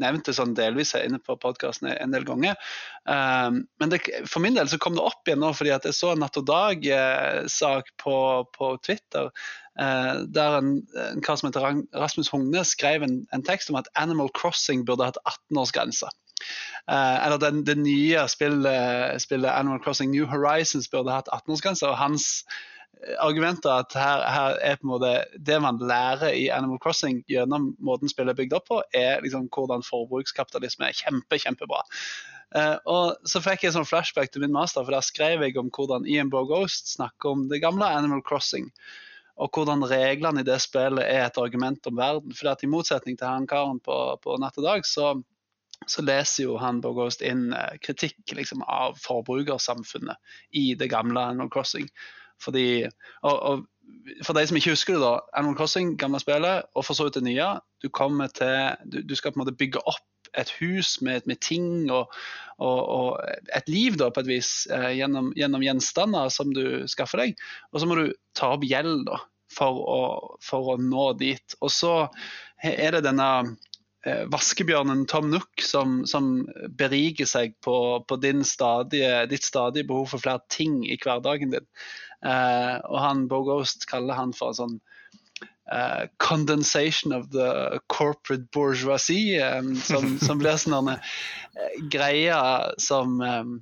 [0.00, 2.56] nevnte sånn delvis her inne på podkasten en del ganger.
[3.06, 4.00] Um, men det,
[4.30, 6.38] for min del så kom det opp igjen nå fordi at jeg så en Natt
[6.40, 8.16] og Dag-sak på,
[8.56, 10.74] på, Twitter uh, der en,
[11.06, 15.10] en kar som heter Rasmus Hogne skrev en, en, tekst om at Animal Crossing burde
[15.10, 16.10] hatt 18-årsgrense.
[16.90, 21.86] Uh, eller den, det nye spillet, spillet, Animal Crossing New Horizons burde hatt 18-årsgrense.
[21.86, 22.44] og hans
[23.20, 25.12] argumentet at her, her, er på en måte
[25.46, 29.48] det man lærer i Animal Crossing gjennom måten spillet er bygd opp på, er liksom
[29.52, 31.82] hvordan forbrukskapitalisme er kjempe, kjempebra.
[32.54, 35.72] Uh, og Så fikk jeg sånn flashback til min master, for der skrev jeg om
[35.74, 38.70] hvordan Ian Borghost snakker om det gamle Animal Crossing.
[39.42, 42.34] Og hvordan reglene i det spillet er et argument om verden.
[42.38, 45.16] For I motsetning til han karen på, på Natt og Dag, så,
[45.90, 51.50] så leser jo han Borghost inn uh, kritikk liksom, av forbrukersamfunnet i det gamle Animal
[51.50, 51.90] Crossing.
[52.44, 52.84] Fordi,
[53.22, 53.64] og, og
[54.24, 55.18] For de som ikke husker det, da.
[55.36, 57.54] Animal Crossing, gamle spillet, og for så vidt det nye.
[57.82, 60.04] Du til Du, du skal på en måte bygge opp
[60.38, 62.12] et hus med, med ting og,
[62.58, 63.20] og, og,
[63.54, 67.44] et liv, da, på et vis, eh, gjennom, gjennom, gjenstander som du skaffer deg.
[67.72, 69.20] Og så må du ta opp gjeld da,
[69.54, 70.00] for å,
[70.44, 71.58] for å nå dit.
[71.62, 71.94] Og så
[72.64, 73.28] er det denne
[74.06, 76.36] eh, vaskebjørnen Tom Nook som, som
[76.78, 77.76] beriker seg på,
[78.08, 81.68] på stadige, ditt stadige behov for flere ting i hverdagen din.
[82.22, 84.78] Eh, og han Bogost kaller han for sånn
[85.72, 90.98] uh, condensation of the corporate bourgeoisie, um, som, som, blir sånn uh,
[91.92, 93.56] greier som um,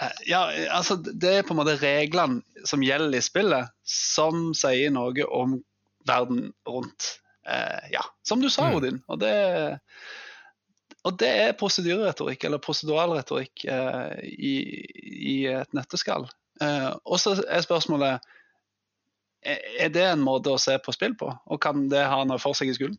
[0.00, 4.92] uh, Ja, altså det er på en måte reglene som gjelder i spillet, som sier
[4.94, 5.60] noe om
[6.08, 7.18] verden rundt.
[7.92, 8.74] ja, som du sa, mm.
[8.76, 8.98] Odin.
[9.08, 9.32] Og det,
[11.04, 13.64] og det er prosedyreretorikk, eller proseduralretorikk,
[14.24, 14.52] i,
[15.32, 16.26] i et nøtteskall.
[16.60, 18.24] Og så er spørsmålet
[19.48, 22.58] er det en måte å se på spill på, og kan det ha noe for
[22.58, 22.98] seg i skolen?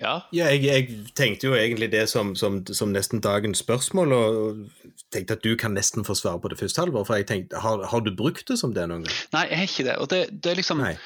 [0.00, 4.64] Ja, ja jeg, jeg, tenkte jo egentlig det som, som, som, nesten dagens spørsmål, og
[5.14, 7.06] tenkte at du kan nesten få svare på det første, halvår.
[7.06, 9.20] For jeg tenkte, har, har, du brukt det som det noen gang?
[9.36, 9.96] Nei, jeg har ikke det.
[10.02, 10.96] Og det, det er liksom Nei.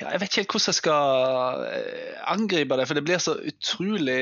[0.00, 4.20] Jeg vet ikke helt hvordan jeg skal eh, angripe det, for det blir så utrolig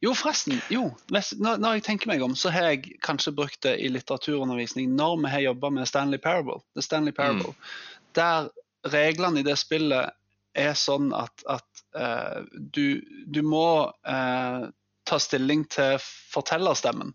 [0.00, 0.60] jo, forresten.
[0.70, 5.16] jo, Når jeg tenker meg om, så har jeg kanskje brukt det i litteraturundervisning når
[5.24, 6.60] vi har jobba med Stanley Parable.
[6.78, 7.54] The Stanley Parable.
[7.54, 8.12] Mm.
[8.14, 8.50] Der
[8.86, 10.14] reglene i det spillet
[10.58, 14.68] er sånn at, at uh, du, du, må uh,
[15.06, 15.98] ta stilling til
[16.32, 17.12] fortellerstemmen.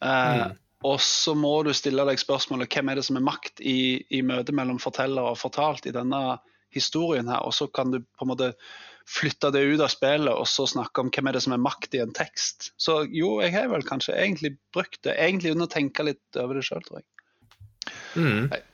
[0.00, 0.56] Uh, mm.
[0.86, 4.22] Og så må du stille deg spørsmålet hvem er det som er makt i, i
[4.24, 6.38] møtet mellom forteller og fortalt i denne
[6.72, 7.44] historien her.
[7.44, 8.52] Og så kan du på en måte
[9.06, 11.94] flytte det ut av spillet og så snakke om hvem er det som er makt
[11.94, 12.72] i en tekst.
[12.80, 16.58] Så jo, jeg har vel kanskje egentlig brukt det, egentlig uten å tenke litt over
[16.58, 17.08] det sjøl, tror jeg.
[18.16, 18.48] Mm.
[18.50, 18.64] Jeg,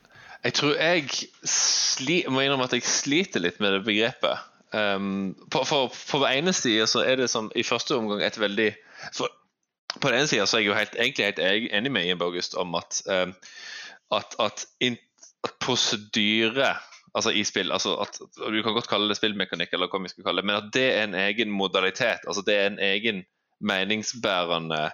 [0.47, 1.05] jeg, tror jeg
[1.45, 4.49] sli, må innrømme at jeg sliter litt med det begrepet.
[4.73, 8.39] Um, på, for, på den ene sida så er det som i første omgang et
[8.41, 8.71] veldig
[9.13, 9.29] for,
[9.99, 11.41] På den ene sida så er jeg jo helt, egentlig helt
[11.77, 13.35] enig med Ian Bogust om at, um,
[14.17, 16.71] at, at, at prosedyre
[17.13, 17.71] altså i spill.
[17.71, 20.59] Altså at, du kan godt kalle det spillmekanikk, eller hva vi skal kalle det, men
[20.59, 22.25] at det er en egen modalitet.
[22.27, 23.23] altså Det er en egen
[23.63, 24.89] meningsbærende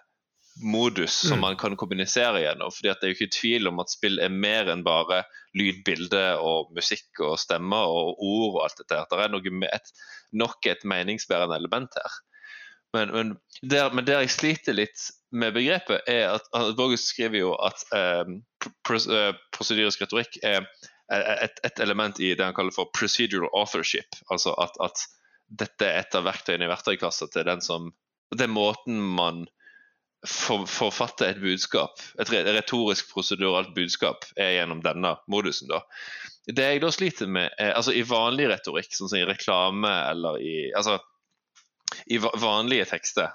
[0.60, 1.42] modus som mm.
[1.42, 2.72] man kan kommunisere gjennom.
[2.76, 5.24] fordi at Det er jo ikke tvil om at spill er mer enn bare
[5.56, 9.06] lyd, bilde og musikk og stemmer og ord og alt dette.
[9.10, 9.94] Det er noe med et,
[10.34, 12.20] nok et meningsbærende element her.
[12.94, 13.34] Men, men,
[13.70, 17.84] der, men, der, jeg sliter litt med begrepet, er at, at Borges skriver jo at
[17.94, 18.40] um,
[18.88, 20.66] prosedyrisk retorikk er
[21.10, 24.20] et, et, element i det han kaller for procedural authorship.
[24.30, 25.06] Altså at, at
[25.50, 27.90] dette er et av verktøyene i verktøykassa til den som
[28.38, 29.48] er måten man
[30.28, 35.72] for, forfatter et budskap, et retorisk proseduralt budskap, er gjennom denne modusen.
[35.72, 35.82] da.
[36.46, 40.42] Det jeg da sliter med, er, altså i vanlig retorikk, sånn som i reklame eller
[40.44, 41.00] i altså,
[42.12, 43.32] i vanlige tekster,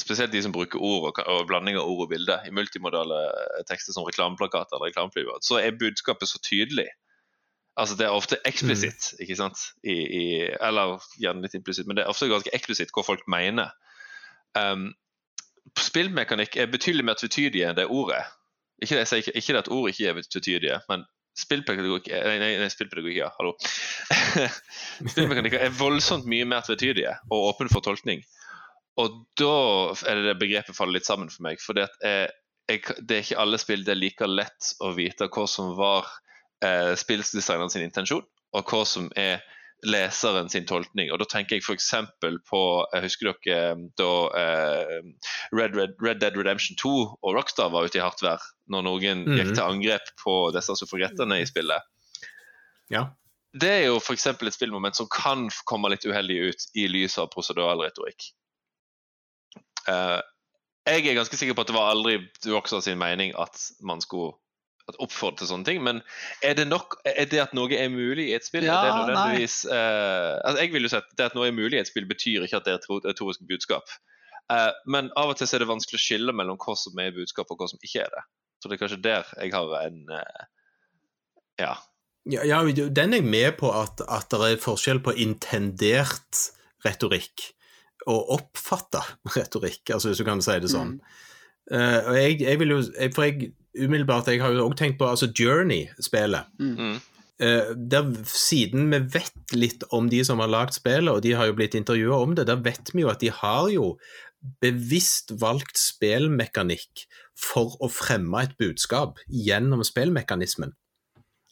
[0.00, 3.20] spesielt de som bruker ord og, og blanding av ord og bilde, i multimodale
[3.68, 6.88] tekster som reklameplakater eller reklameflyver, så er budskapet så tydelig
[7.80, 9.20] Altså Det er ofte eksplisitt, mm.
[9.24, 9.60] ikke sant?
[9.82, 10.24] I, i,
[10.60, 13.72] eller gjerne litt implisitt, men det er ofte ganske eksplisitt hva folk mener.
[14.58, 14.90] Um,
[15.80, 18.20] spillmekanikk er betydelig mer tvetydige enn det ordet.
[18.82, 21.06] Ikke det, ikke, ikke det at ord ikke er tvetydige, men
[21.40, 23.54] spillpedagogikk Nei, nei, nei spillpedagogikk, ja, hallo.
[25.12, 28.24] spillmekanikk er voldsomt mye mer tvetydige og åpne for tolkning.
[29.00, 29.56] Og da
[30.10, 31.60] er det, det begrepet faller litt sammen for meg.
[31.62, 35.72] For det, det er ikke alle spill det er like lett å vite hva som
[35.78, 36.08] var
[36.64, 39.40] eh, spillsdesigneren sin intensjon, og hva som er
[39.86, 41.10] leseren sin tolkning.
[41.12, 41.94] Og Da tenker jeg f.eks.
[42.20, 44.98] på jeg Husker dere eh, da eh,
[45.56, 46.92] Red, Red, Red, Dead Redemption 2
[47.22, 49.38] og Rockstar var ute i hardt vær, når noen mm.
[49.38, 51.88] gikk til angrep på disse suffragettene i spillet?
[52.92, 53.08] Ja.
[53.50, 54.28] Det er jo f.eks.
[54.30, 58.28] et spillmoment som kan komme litt uheldig ut i lys av prosedural retorikk.
[59.90, 64.36] Jeg er ganske sikker på at det var aldri Rockstar sin mening at man skulle
[64.98, 65.82] oppfordre til sånne ting.
[65.86, 66.02] Men
[66.46, 68.66] er det nok er det at noe er mulig i et spill?
[68.68, 71.56] Ja, er det nødvendigvis uh, altså Jeg vil jo si at det at noe er
[71.56, 73.92] mulig i et spill, betyr ikke at det er et retorisk budskap.
[74.50, 77.52] Uh, men av og til er det vanskelig å skille mellom hva som er budskap,
[77.52, 78.24] og hva som ikke er det.
[78.60, 80.42] Så det er kanskje der jeg har en uh,
[81.60, 81.74] ja.
[82.32, 82.44] ja.
[82.48, 82.60] ja.
[82.66, 86.48] den er jeg med på at, at det er forskjell på intendert
[86.84, 87.50] retorikk
[88.08, 89.02] og oppfatta
[89.36, 90.96] retorikk, altså hvis du kan si det sånn.
[90.98, 91.26] Mm.
[91.70, 92.78] Uh, og jeg, jeg, vil jo,
[93.14, 96.50] For jeg umiddelbart Jeg har jo òg tenkt på altså Journey-spelet.
[96.58, 96.98] Mm.
[97.40, 101.48] Uh, der, siden vi vet litt om de som har lagd spillet, og de har
[101.48, 103.94] jo blitt intervjua om det, der vet vi jo at de har jo
[104.60, 107.06] bevisst valgt spillmekanikk
[107.36, 110.72] for å fremme et budskap gjennom spillmekanismen.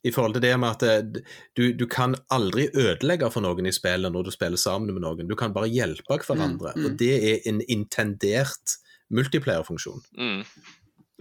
[0.07, 1.23] I forhold til det med at eh,
[1.59, 5.29] du, du, kan aldri ødelegge for noen i spillet når du spiller sammen med noen.
[5.29, 6.75] Du kan bare hjelpe hverandre.
[6.77, 6.87] Mm, mm.
[6.87, 8.79] Og det er en intendert
[9.15, 10.05] multiplayer-funksjon.
[10.21, 10.45] Mm.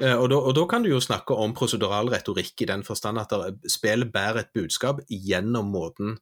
[0.02, 3.34] Eh, og, og, da, kan du jo snakke om prosedural retorikk i den forstand at
[3.70, 6.18] spillet bærer et budskap gjennom måten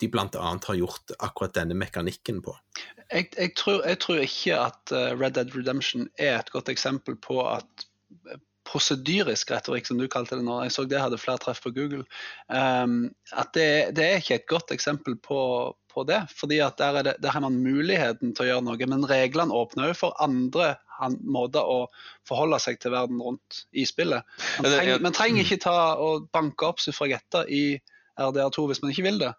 [0.00, 0.28] de bl.a.
[0.32, 2.54] har gjort akkurat denne mekanikken på.
[3.12, 7.18] Jeg, jeg, tror, jeg, tror, ikke at eh, Red Dead Redemption er et godt eksempel
[7.20, 7.88] på at
[8.64, 12.04] prosedyrisk retorikk, som du kalte det nå, jeg så det hadde flere treff på Google,
[12.48, 15.40] um, at det, det, er ikke et godt eksempel på,
[15.92, 16.22] på det.
[16.32, 19.92] fordi at der, det, der, har man muligheten til å gjøre noe, men reglene åpner
[19.92, 20.74] jo for andre
[21.20, 21.86] måter å
[22.28, 24.26] forholde seg til verden rundt i spillet.
[24.62, 27.64] Man, trenger, man trenger ikke ta og banke opp suffragetter i
[28.20, 29.32] RDR2 hvis man ikke vil det.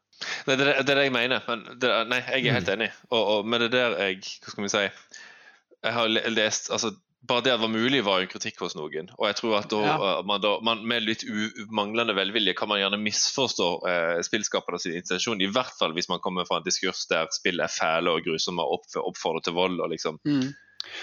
[0.48, 1.44] Nei, det, er det jeg mener.
[1.48, 2.92] Men det, nei, jeg er helt enig.
[3.12, 6.94] Og, og, men det er der jeg Hva skal vi si Jeg har lest altså,
[7.28, 9.10] bare det at det var mulig, var jo kritikk hos noen.
[9.18, 9.96] Og jeg tror at da, ja.
[9.96, 11.26] Eh, man, da, man, med litt
[11.74, 15.42] manglende velvilje kan man gjerne misforstå eh, spillskapernes intensjon.
[15.42, 18.66] I hvert fall hvis man kommer fra en diskurs der spill er fæle og grusomme
[18.66, 19.82] og oppfordrer til vold.
[19.82, 20.46] og liksom mm.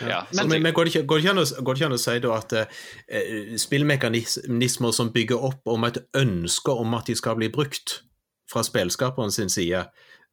[0.00, 1.96] Ja, men, men, men, går, det ikke, går, det an å, går det ikke an
[1.96, 7.16] å si da at uh, spillmekanismer som bygger opp om et ønske om at de
[7.18, 8.00] skal bli brukt
[8.50, 9.86] fra spillskaperen sin side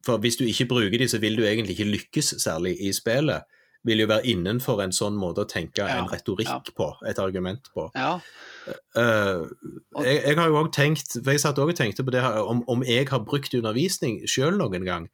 [0.04, 3.48] For hvis du ikke bruker de, så vil du egentlig ikke lykkes særlig i spillet
[3.88, 6.74] vil jo være innenfor en sånn måte å tenke ja, en retorikk ja.
[6.76, 7.86] på, et argument på.
[7.96, 8.18] Ja.
[8.92, 9.48] Uh,
[10.04, 12.60] jeg, jeg, har jo også tenkt, for jeg satt og tenkte på det her, om,
[12.70, 15.08] om jeg har brukt undervisning sjøl noen gang.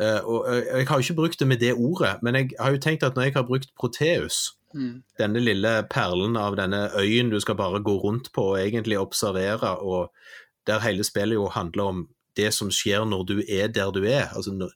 [0.00, 2.80] Uh, og Jeg har jo ikke brukt det med det ordet, men jeg har jo
[2.80, 5.02] tenkt at når jeg har brukt Proteus, mm.
[5.18, 9.76] denne lille perlen av denne øyen du skal bare gå rundt på og egentlig observere,
[9.78, 10.12] og
[10.66, 14.32] der hele spillet jo handler om det som skjer når du er der du er.
[14.32, 14.68] altså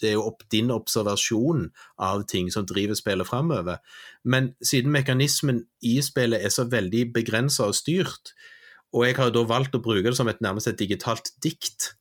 [0.00, 1.68] det er jo opp din observasjon
[2.00, 3.80] av ting som driver spillet framover.
[4.24, 8.32] Men siden mekanismen i spillet er så veldig begrensa og styrt,
[8.96, 11.94] og jeg har da valgt å bruke det som et nærmest et digitalt dikt,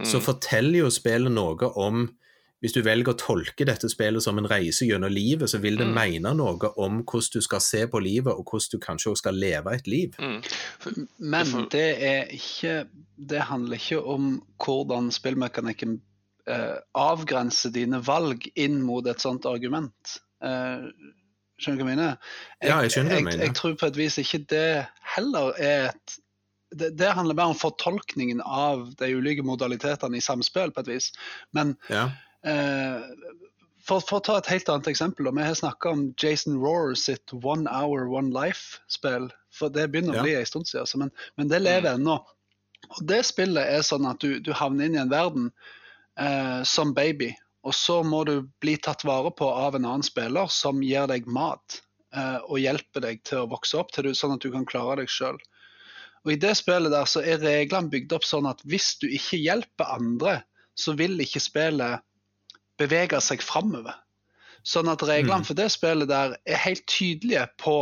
[0.00, 0.08] mm.
[0.08, 2.08] så forteller jo spillet noe om
[2.60, 5.86] hvis du velger å tolke dette spillet som en reise gjennom livet, så vil det
[5.88, 5.94] mm.
[5.96, 9.40] mene noe om hvordan du skal se på livet, og hvordan du kanskje også skal
[9.40, 10.18] leve et liv.
[10.20, 10.42] Mm.
[11.32, 12.84] Men det er ikke
[13.30, 14.28] Det handler ikke om
[14.64, 15.98] hvordan spillmekanikken
[16.48, 20.14] eh, avgrenser dine valg inn mot et sånt argument.
[20.44, 20.86] Eh,
[21.60, 22.16] skjønner du hva jeg mener?
[22.60, 23.44] Jeg, ja, jeg skjønner hva jeg, mener.
[23.44, 24.66] Jeg, tror på et vis ikke det
[25.16, 26.16] heller er et
[26.70, 31.10] det, det, handler mer om fortolkningen av de ulike modalitetene i samspill, på et vis.
[31.56, 32.08] Men ja.
[32.46, 33.02] eh,
[33.82, 36.94] for, for, å ta et helt annet eksempel, og vi har snakka om Jason Roar
[36.98, 39.30] sitt One Hour One Life-spill.
[39.54, 40.44] For det begynner å bli ja.
[40.44, 42.00] en stund siden, men, men, det lever mm.
[42.00, 42.20] ennå.
[42.90, 45.50] Og det spillet er sånn at du, du havner inn i en verden
[46.18, 47.32] eh, som baby.
[47.66, 51.26] Og så må du bli tatt vare på av en annen spiller som gir deg
[51.28, 51.80] mat
[52.14, 55.02] eh, og hjelper deg til å vokse opp, til du, sånn at du kan klare
[55.02, 55.36] deg sjøl.
[56.26, 59.40] Og I det spillet der så er reglene bygd opp sånn at hvis du ikke
[59.40, 60.40] hjelper andre,
[60.76, 62.04] så vil ikke spillet
[62.80, 63.96] bevege seg framover.
[64.66, 65.48] Sånn at reglene mm.
[65.48, 67.76] for det spillet der er helt tydelige på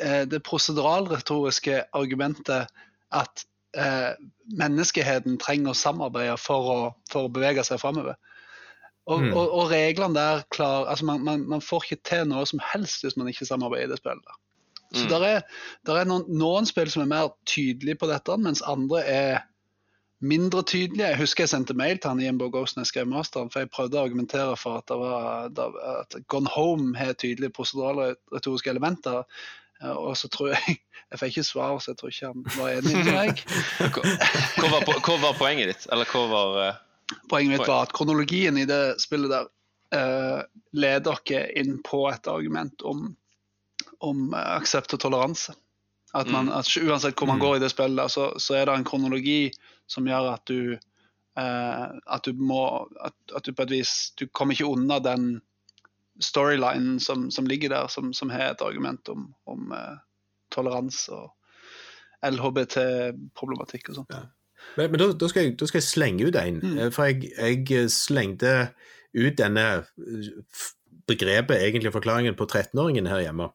[0.00, 2.70] eh, det proseduralretoriske argumentet
[3.14, 3.44] at
[3.78, 4.14] eh,
[4.54, 6.78] menneskeheten trenger å samarbeide for å,
[7.10, 8.18] for å bevege seg framover.
[9.06, 9.32] Og, mm.
[9.34, 13.04] og, og, reglene der klar, altså man, man, man, får ikke til noe som helst
[13.06, 14.22] hvis man ikke samarbeider i det spillet.
[14.26, 14.40] der.
[14.94, 15.10] Så mm.
[15.10, 15.44] der er,
[15.86, 19.44] der er noen, noen, spill som er mer tydelige på dette, mens andre er
[20.24, 21.10] mindre tydelige.
[21.12, 23.72] Jeg husker jeg sendte mail til han Ian Ghost når jeg skrev masteren, for jeg
[23.74, 29.24] prøvde å argumentere for at, det var, at Gone Home har tydelige proseduralretoriske elementer.
[29.92, 32.94] Og så tror jeg Jeg fikk ikke svar, så jeg tror ikke han var enig
[32.96, 33.42] med meg.
[34.58, 35.84] hva, var, hva, var, poenget ditt?
[35.94, 36.80] Eller hva var uh...
[37.30, 39.46] Poenget mitt var at kronologien i det spillet der
[39.94, 40.40] uh,
[40.74, 43.12] leder dere inn på et argument om,
[44.04, 45.54] om uh, aksept og toleranse.
[46.14, 46.54] At, man, mm.
[46.56, 47.44] at Uansett hvor man mm.
[47.44, 49.50] går i det spillet, så, så, er det en kronologi
[49.90, 50.78] som gjør at du
[51.36, 52.62] at du må
[53.04, 55.42] at, at, du på et vis Du kommer ikke unna den
[56.20, 59.98] storylinen som, som, ligger der, som, som, har et argument om, om uh,
[60.54, 61.32] toleranse og
[62.24, 64.14] LHBT-problematikk og sånt.
[64.14, 64.24] Ja.
[64.76, 66.62] Men, men da, da, skal jeg, da, skal jeg, slenge ut en.
[66.62, 66.78] Mm.
[66.78, 68.54] Eh, for jeg, jeg, slengte
[69.16, 70.30] ut denne eh,
[71.06, 73.50] begrepet, egentlig forklaringen, på 13-åringen her hjemme.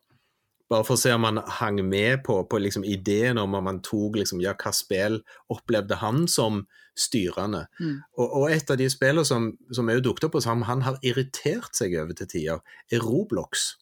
[0.72, 3.82] Bare for å se om han hang med på, på liksom ideen om om han
[3.84, 5.20] tok liksom, ja, hva spill
[5.52, 6.64] opplevde han som
[6.98, 7.66] styrende.
[7.80, 7.98] Mm.
[8.18, 10.84] Og, og, et av de spillene som, som er jo dukket opp hos ham, han
[10.88, 13.74] har irritert seg over til tider, er Roblox.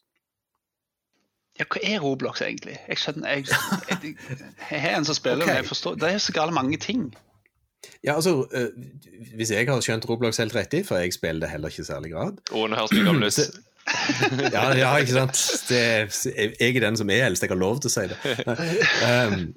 [1.60, 2.78] Ja, hva er Roblox egentlig?
[2.88, 3.46] Jeg skjønner, jeg,
[3.90, 4.14] jeg,
[4.70, 5.52] jeg er en som spiller, okay.
[5.52, 7.10] men jeg forstår, det er så gale mange ting.
[8.04, 11.72] Ja, altså, uh, Hvis jeg har skjønt Roblox helt riktig, for jeg spiller det heller
[11.72, 13.60] ikke i særlig grad Å, nå høres det gammel ut.
[14.54, 15.40] ja, ja, ikke sant.
[15.68, 15.82] Det,
[16.60, 18.18] jeg er den som er eldst, jeg har lov til å si det.
[19.06, 19.52] Um,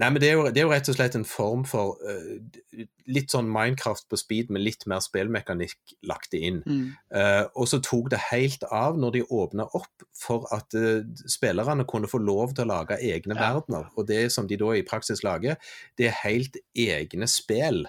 [0.00, 2.84] nei, men det er, jo, det er, jo, rett og slett en form for uh,
[3.10, 6.62] litt sånn Minecraft på speed med litt mer spillmekanikk lagt inn.
[6.66, 6.86] Mm.
[7.14, 11.86] Uh, og så tok det helt av når de åpna opp for at uh, spillerne
[11.88, 13.42] kunne få lov til å lage egne ja.
[13.42, 13.92] verdener.
[13.96, 15.60] Og det som de da i praksis lager,
[15.98, 17.86] det er helt egne spill.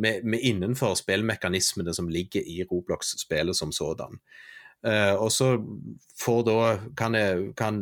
[0.00, 4.20] Med, med innenfor spillmekanismene som ligger i Roblox-spillet som sådan.
[4.80, 5.50] Uh, og så
[6.46, 6.60] da,
[6.96, 7.16] kan,
[7.56, 7.80] kan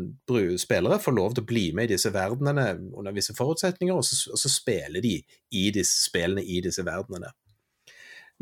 [0.58, 4.32] spillere få lov til å bli med i disse verdenene under visse forutsetninger, og så,
[4.34, 5.20] og så spiller de
[5.54, 7.30] i disse spillene i disse verdenene.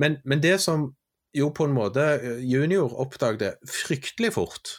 [0.00, 0.90] Men, men, det som
[1.36, 4.72] jo på en måte eh, junior oppdaget fryktelig fort,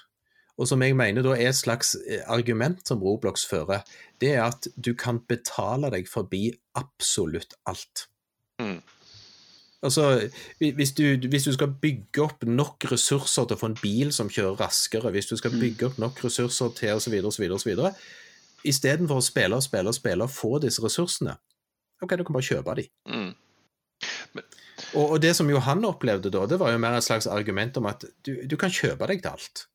[0.57, 3.85] og som jeg mener da er et slags eh, argument som Roblox fører,
[4.21, 8.07] det er at du kan betale deg forbi absolutt alt.
[8.61, 8.81] Mm.
[9.85, 14.09] Altså, hvis du, hvis du, skal bygge opp nok ressurser til å få en bil
[14.15, 15.59] som kjører raskere, hvis du skal mm.
[15.61, 17.83] bygge opp nok ressurser til osv., osv., osv.
[18.65, 21.37] Istedenfor å spille og spille og spille og få disse ressursene,
[22.01, 22.87] OK, du kan bare kjøpe de.
[23.09, 23.29] Mm.
[24.33, 24.49] Men...
[24.93, 27.89] Og, og, det som Johan opplevde da, det var jo mer et slags argument om
[27.89, 29.65] at du, du kan kjøpe deg til alt.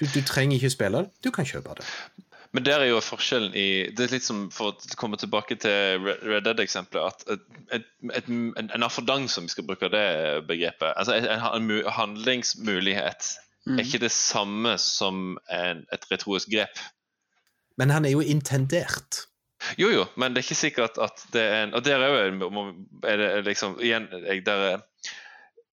[0.00, 1.86] Du, du trenger ikke spille det, du kan kjøpe det.
[2.52, 6.02] Men der er jo forskjellen i Det er litt som for å komme tilbake til
[6.02, 7.84] Red Dead-eksempelet, at et,
[8.16, 10.06] et, en, en affordance, som vi skal bruke det
[10.48, 13.28] begrepet, altså en, en handlingsmulighet,
[13.68, 13.78] mm.
[13.78, 16.82] er ikke det samme som en, et retorisk grep.
[17.78, 19.24] Men han er jo intendert.
[19.78, 22.62] Jo, jo, men det er ikke sikkert at det er en Og der er jo
[23.04, 24.78] er det liksom Igjen, jeg, der er,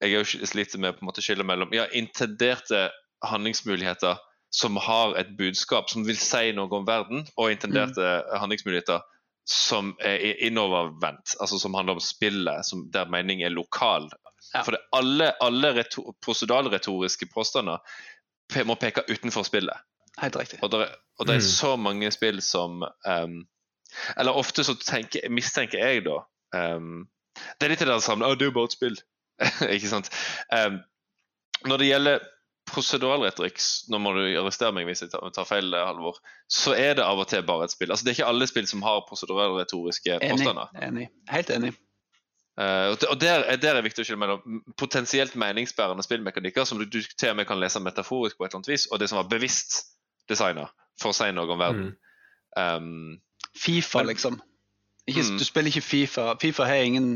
[0.03, 2.89] jeg er jo sliter med å skille mellom ja, intenderte
[3.23, 4.19] handlingsmuligheter
[4.49, 8.33] som har et budskap som vil si noe om verden, og intenderte mm.
[8.41, 9.03] handlingsmuligheter
[9.47, 14.09] som er innovervendt, altså som handler om spillet, som, der mening er lokal.
[14.53, 14.63] Ja.
[14.63, 15.85] For det, alle, alle
[16.23, 17.83] prosedalretoriske påstander
[18.67, 19.85] må peke utenfor spillet.
[20.19, 20.59] Helt riktig.
[20.63, 20.87] Og det,
[21.19, 21.51] og det er mm.
[21.51, 23.37] så mange spill som um,
[24.17, 26.15] Eller ofte så tenker, mistenker jeg da
[26.57, 27.05] um,
[27.59, 28.97] Det er litt det der samme Å, det er jo bare et spill.
[29.75, 30.09] ikke sant?
[30.49, 30.81] Um,
[31.69, 32.25] når det gjelder
[32.67, 33.59] proseduralretorikk,
[33.91, 36.19] nå må du arrestere meg hvis jeg tar feil, Halvor,
[36.51, 37.91] så er det av og til bare et spill.
[37.93, 40.71] Altså, det er ikke alle spill som har proseduralretoriske påstander.
[40.87, 41.09] Enig.
[41.31, 41.73] Helt enig.
[42.57, 47.03] Uh, og der, der, er viktig å skille mellom potensielt meningsbærende spillmekanikker, som du, du,
[47.05, 49.29] til og med kan lese metaforisk på et eller annet vis, og det som var
[49.29, 49.77] bevisst
[50.27, 50.65] designa
[50.97, 51.91] for å si noe om verden.
[51.93, 52.01] Mm.
[52.57, 54.39] Um, Fifa, liksom.
[55.07, 55.37] Ikke, mm.
[55.37, 56.31] Du spiller ikke Fifa.
[56.41, 57.11] Fifa har ingen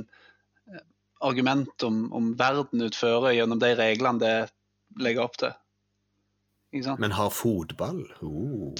[0.69, 0.83] eh,
[1.25, 4.35] argument om, om verden utfører gjennom de reglene det
[4.99, 5.53] legge opp til.
[6.99, 8.13] Men har fotball?
[8.21, 8.71] Oh.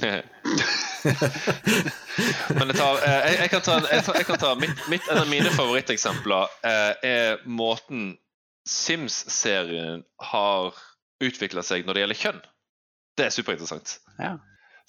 [2.56, 5.20] Men jeg, tar, eh, jeg, jeg, kan ta, jeg, jeg kan ta mitt, mitt, En
[5.20, 8.14] av mine favoritteksempler eh, er måten
[8.68, 10.78] Sims-serien har
[11.22, 12.40] utvikla seg når det gjelder kjønn.
[13.18, 13.96] Det er superinteressant.
[14.16, 14.36] Ja.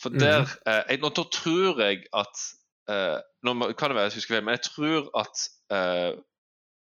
[0.01, 0.93] For der mm.
[0.93, 2.45] eh, Nå tror jeg at
[2.89, 5.43] eh, Nå kan det være jeg husker feil, men jeg tror at
[5.75, 6.11] eh,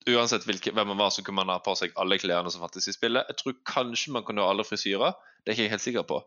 [0.09, 2.89] uansett hvilke, hvem man var, så kunne man ha på seg alle klærne som fantes
[2.91, 3.29] i spillet.
[3.31, 5.17] Jeg tror kanskje man kunne ha alle frisyrer.
[5.43, 6.23] Det er ikke jeg helt sikker på.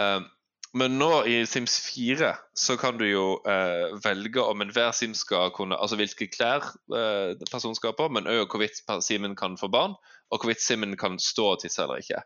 [0.00, 0.26] Um,
[0.74, 5.52] men nå i Sims 4 så kan du jo uh, velge om enhver Sims skal
[5.54, 9.94] kunne Altså hvilke klær uh, personen skal på, men òg hvorvidt Simen kan få barn,
[10.34, 12.24] og hvorvidt Simen kan stå og tisse eller ikke.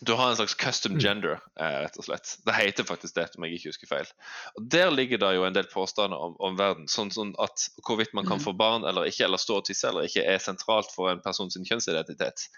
[0.00, 1.00] Du har en slags custom mm.
[1.00, 2.34] gender, eh, rett og slett.
[2.44, 4.10] Det heter faktisk det, om jeg ikke husker feil.
[4.58, 6.88] Og Der ligger det jo en del påstander om, om verden.
[6.90, 8.44] Sånn, sånn, at hvorvidt man kan mm.
[8.44, 11.56] få barn eller ikke, eller stå og tisse eller ikke, er sentralt for en persons
[11.56, 12.48] kjønnsidentitet.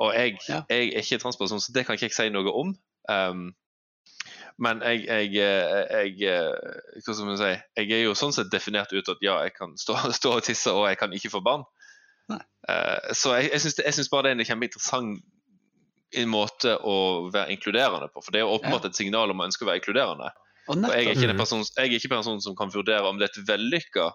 [0.00, 0.62] Og jeg, ja.
[0.70, 2.72] jeg, er ikke transperson, så det kan ikke jeg si noe om.
[3.10, 3.50] Um,
[4.60, 6.40] men jeg, jeg, jeg,
[7.04, 9.76] hva skal man si, jeg er jo sånn sett definert ut at ja, jeg kan
[9.80, 11.68] stå, stå og tisse, og jeg kan ikke få barn.
[12.30, 15.22] Uh, så jeg, jeg syns bare det er en kjempeinteressant
[16.12, 16.94] en måte å
[17.32, 18.22] være inkluderende på.
[18.24, 20.30] For det er åpenbart et signal om å ønske å være inkluderende.
[20.68, 23.28] Og, og jeg, er ikke en person, jeg er person som kan vurdere om det
[23.28, 24.10] er et vellykka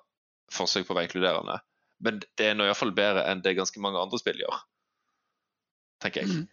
[0.55, 1.59] forsøk på å være inkluderende.
[2.05, 4.59] Men det er nå iallfall bedre enn det ganske mange andre spill gjør,
[6.03, 6.43] tenker jeg.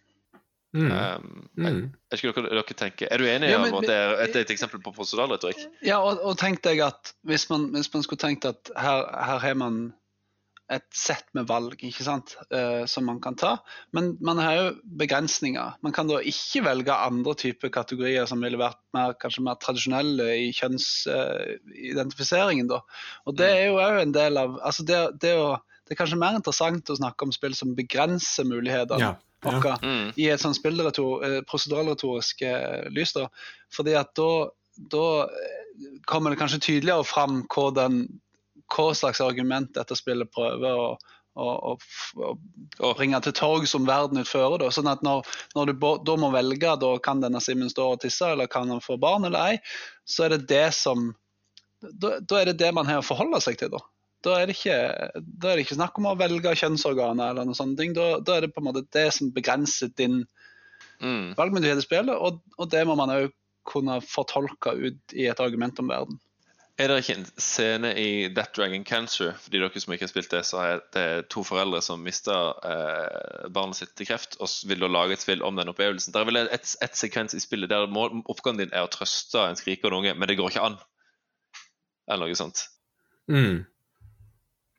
[0.73, 0.89] Mm.
[0.89, 1.81] Um, jeg, mm.
[2.09, 3.09] jeg ikke dere, dere tenker.
[3.13, 5.67] Er du enig ja, men, om at det er et, et eksempel på prosedalretorikk?
[5.85, 9.43] Ja, og, og tenk deg at hvis man, hvis man skulle tenkt at her, her
[9.43, 9.83] har man
[10.71, 13.57] et sett med valg ikke sant, uh, som man kan ta.
[13.95, 14.65] Men man har jo
[14.99, 15.69] begrensninger.
[15.83, 20.25] Man kan da ikke velge andre typer kategorier som ville vært mer, kanskje mer tradisjonelle
[20.45, 22.67] i kjønnsidentifiseringen.
[22.71, 22.77] Uh,
[23.27, 25.37] og det er jo òg en del av altså det, det, å,
[25.83, 29.03] det, er kanskje mer interessant å snakke om spill som begrenser mulighetene.
[29.03, 29.11] Ja.
[29.43, 29.75] Ja.
[29.83, 30.07] Mm.
[30.15, 33.11] I et sånn uh, proseduralretorisk uh, lys.
[33.11, 33.27] da,
[33.75, 34.47] fordi at da,
[34.93, 35.27] da
[36.07, 38.23] kommer det kanskje tydeligere fram hva den
[38.71, 40.93] hva slags argument dette spillet prøver å,
[41.35, 44.61] å, og bringe til torg som verden utfører.
[44.61, 44.69] Da.
[44.73, 48.33] Sånn at når, når du da må velge da kan denne Simen stå og tisse,
[48.33, 49.59] eller kan han få barn eller ei,
[50.05, 51.11] så er det det som
[51.83, 53.73] da, da er det det man har å forholde seg til.
[53.73, 53.81] da.
[54.23, 54.77] Da er, det ikke,
[55.19, 57.79] da er det ikke snakk om å velge kjønnsorganer eller noe sånt.
[57.79, 60.21] Da, da, er det på en måte det som begrenser din
[61.03, 61.33] mm.
[61.39, 63.33] valgmyndighet i spillet, og, og det må man òg
[63.67, 66.19] kunne fortolke ut i et argument om verden.
[66.81, 70.09] Er det ikke en scene i That Dragon Cancer for de dere som ikke har
[70.09, 74.49] spilt det, så er det to foreldre som mister eh, barnet sitt til kreft og
[74.65, 76.15] vil da lage et spill om den opplevelsen.
[76.15, 79.59] Det er vel et, et sekvens i spillet der oppgaven din er å trøste en
[79.59, 80.79] skrikende unge, men det går ikke an.
[82.09, 82.63] Eller noe sånt.
[83.29, 83.61] Mm.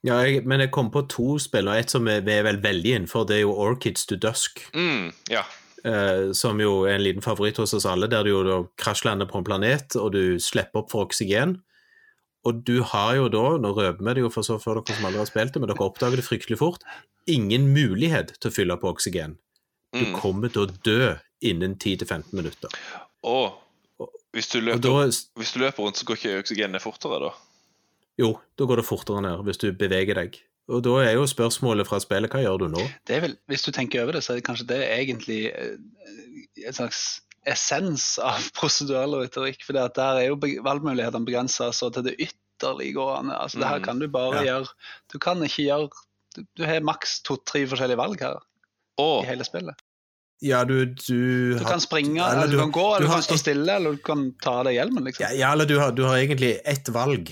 [0.04, 2.96] Ja, jeg, men jeg kom på to spill, og et som vi er vel veldig
[2.96, 4.64] innenfor, det er jo Orchids to Dusk.
[4.74, 5.44] Mm, ja.
[5.84, 9.38] Uh, som jo er en liten favoritt hos oss alle, der du jo krasjlander på
[9.38, 11.54] en planet, og du slipper opp for oksygen.
[12.44, 15.08] Og du har jo da, nå røper vi det jo for så for dere som
[15.08, 16.84] aldri har spilt det, men dere oppdager det fryktelig fort,
[17.30, 19.38] ingen mulighet til å fylle på oksygen.
[19.94, 20.14] Du mm.
[20.18, 21.14] kommer til å dø
[21.44, 22.72] innen 10-15 minutter.
[23.24, 23.56] Og
[24.34, 27.32] hvis du, løper, og da, hvis du løper rundt, så går ikke oksygenet fortere, da?
[28.20, 30.36] Jo, da går det fortere ned hvis du beveger deg.
[30.72, 32.84] Og da er jo spørsmålet fra spillet hva gjør du nå?
[33.04, 35.80] Det er vel, Hvis du tenker over det, så er det kanskje det egentlig et
[36.64, 37.00] en slags
[37.50, 39.64] essens av prosedyral retorikk.
[39.66, 43.36] For der er jo valgmulighetene begrensa til det ytterliggående.
[43.36, 43.86] Altså, det her mm.
[43.88, 44.44] kan du bare ja.
[44.52, 44.72] gjøre
[45.12, 48.40] Du kan ikke gjøre Du, du har maks to-tre forskjellige valg her
[48.98, 49.20] oh.
[49.22, 49.78] i hele spillet.
[50.44, 53.36] Ja, du, du, du kan springe, eller, eller du, kan gå, eller du, kan stå
[53.38, 55.06] stille, eller du kan ta av deg hjelmen.
[55.06, 55.24] Liksom.
[55.24, 57.30] Ja, ja, eller du har, du har egentlig ett valg,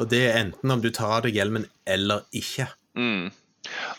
[0.00, 2.66] og det er enten om du tar av deg hjelmen eller ikke.
[2.98, 3.28] Mm.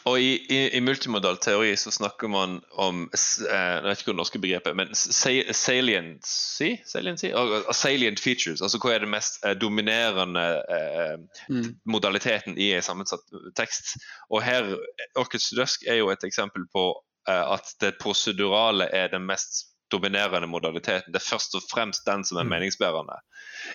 [0.10, 4.16] Og i, i, i, multimodal teori så snakker man om eh, Jeg vet ikke hva
[4.16, 7.32] det norske begrepet men saliency, saliency?
[7.78, 8.62] salient features.
[8.62, 10.46] Altså hva er det mest eh, dominerende
[10.78, 11.16] eh,
[11.50, 11.68] mm.
[11.86, 13.26] modaliteten i en sammensatt
[13.58, 13.96] tekst.
[14.30, 14.74] Og her
[15.16, 16.88] Orchids Dusk er jo et eksempel på
[17.30, 21.14] eh, at det prosedurale er den mest dominerende modaliteten.
[21.14, 22.54] Det er først og fremst den som er mm.
[22.56, 23.20] meningsbærende.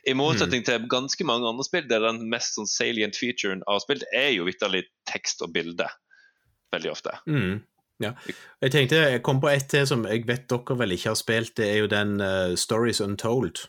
[0.08, 4.02] I motsetning til ganske mange andre spill der den mest sånn salient featuren av spill
[4.12, 5.88] er jo vitterlig tekst og bilde.
[6.74, 7.14] Veldig ofte.
[7.30, 7.62] Mm.
[8.02, 8.12] Ja.
[8.60, 11.54] Jeg tenkte, jeg kom på ett til som jeg vet dere vel ikke har spilt.
[11.56, 13.68] Det er jo den uh, Stories Untold.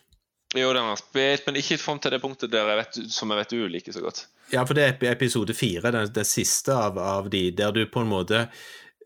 [0.56, 3.40] Jo, den har spilt, men ikke fram til det punktet der jeg vet, som jeg
[3.42, 4.22] vet du liker så godt.
[4.52, 8.00] Ja, for det er episode fire, det, det siste av, av de, der du på
[8.00, 8.46] en måte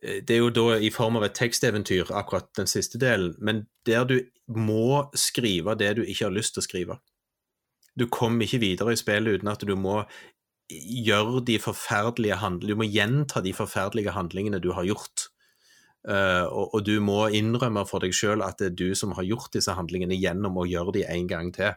[0.02, 4.04] det er jo da i form av et teksteventyr, akkurat den siste delen, men der
[4.08, 4.16] du
[4.50, 6.98] må skrive det du ikke har lyst til å skrive.
[7.94, 10.00] Du kommer ikke videre i spillet uten at du må
[10.72, 15.28] gjøre de forferdelige handlingene Du må gjenta de forferdelige handlingene du har gjort.
[16.08, 19.26] Uh, og, og, du må innrømme for deg sjøl at det er du som har
[19.28, 21.76] gjort disse handlingene gjennom å gjøre de en gang til.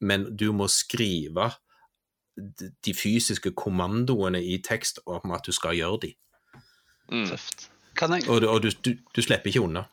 [0.00, 1.50] Men du må skrive
[2.32, 6.14] de fysiske kommandoene i tekst om at du skal gjøre de.
[7.12, 7.26] Mm.
[7.28, 7.70] Tøft.
[7.96, 8.28] Kan jeg...
[8.28, 9.84] Og, og du, du, du slipper ikke unna.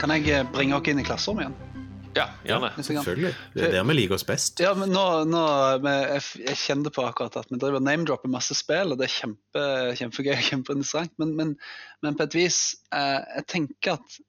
[0.00, 1.83] Kan jeg bringe dere inn i klasserommet igjen?
[2.14, 2.70] Ja, gjerne.
[2.76, 3.32] Ja, selvfølgelig.
[3.54, 4.60] Det er der vi liker oss best.
[4.62, 5.42] Ja, men nå, nå
[5.82, 9.64] jeg, jeg kjente på akkurat at vi driver name-dropper masse spill, og det er kjempe,
[9.98, 11.14] kjempegøy og kjempeinteressant.
[11.22, 11.56] Men, men,
[12.04, 12.60] men, på et vis,
[12.94, 14.20] eh, jeg tenker at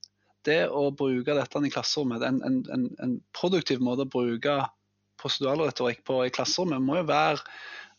[0.46, 4.60] det å bruke dette i klasserommet, en, en, en, en produktiv måte å bruke
[5.22, 7.42] proseduralretorikk på i klasserommet, må jo være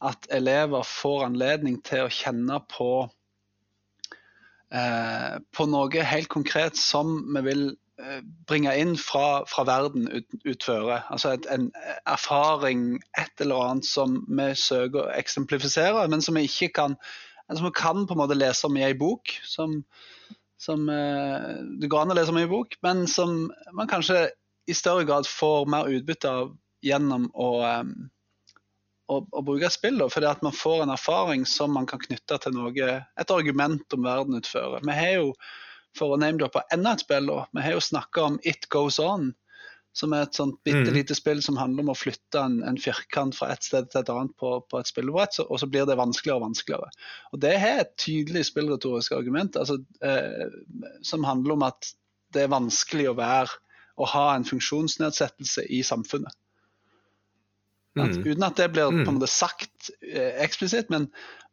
[0.06, 2.90] at elever får anledning til å kjenne på
[4.74, 7.66] eh, på noe helt konkret som vi vil
[8.48, 11.00] bringe inn fra, fra verden ut, utføre.
[11.12, 11.70] Altså et, en
[12.06, 16.98] erfaring, et eller annet som vi søker å eksemplifisere, men som vi ikke kan
[17.54, 19.30] som vi kan på en måte lese om i ei bok.
[19.46, 19.78] Som,
[20.58, 23.46] som uh, det går an å lese om i ei bok, men som
[23.76, 24.28] man kanskje
[24.66, 27.92] i større grad får mer utbytte av gjennom å, um,
[29.12, 30.02] å, å bruke spill.
[30.10, 34.10] Fordi at man får en erfaring som man kan knytte til noe, et argument om
[34.10, 34.82] verden utfører.
[34.82, 35.30] Vi har jo
[35.96, 37.28] for å name-droppe enda et spill.
[37.30, 37.42] Da.
[37.56, 39.30] Vi har jo snakka om It Goes On,
[39.96, 40.94] som er et sånt bitte mm.
[40.94, 41.18] lite mm.
[41.18, 44.34] spill som handler om å flytte en, en, firkant fra et sted til et annet
[44.36, 46.90] på, på et spillebrett, og så blir det vanskeligere og vanskeligere.
[47.32, 50.48] Og Det har et tydelig spillretorisk argument altså, eh,
[51.06, 51.94] som handler om at
[52.36, 53.62] det er vanskelig å være
[53.96, 56.34] å ha en funksjonsnedsettelse i samfunnet.
[57.96, 58.18] Mm.
[58.26, 59.14] Uten at det blir på en mm.
[59.16, 61.08] måte sagt eh, eksplisitt, men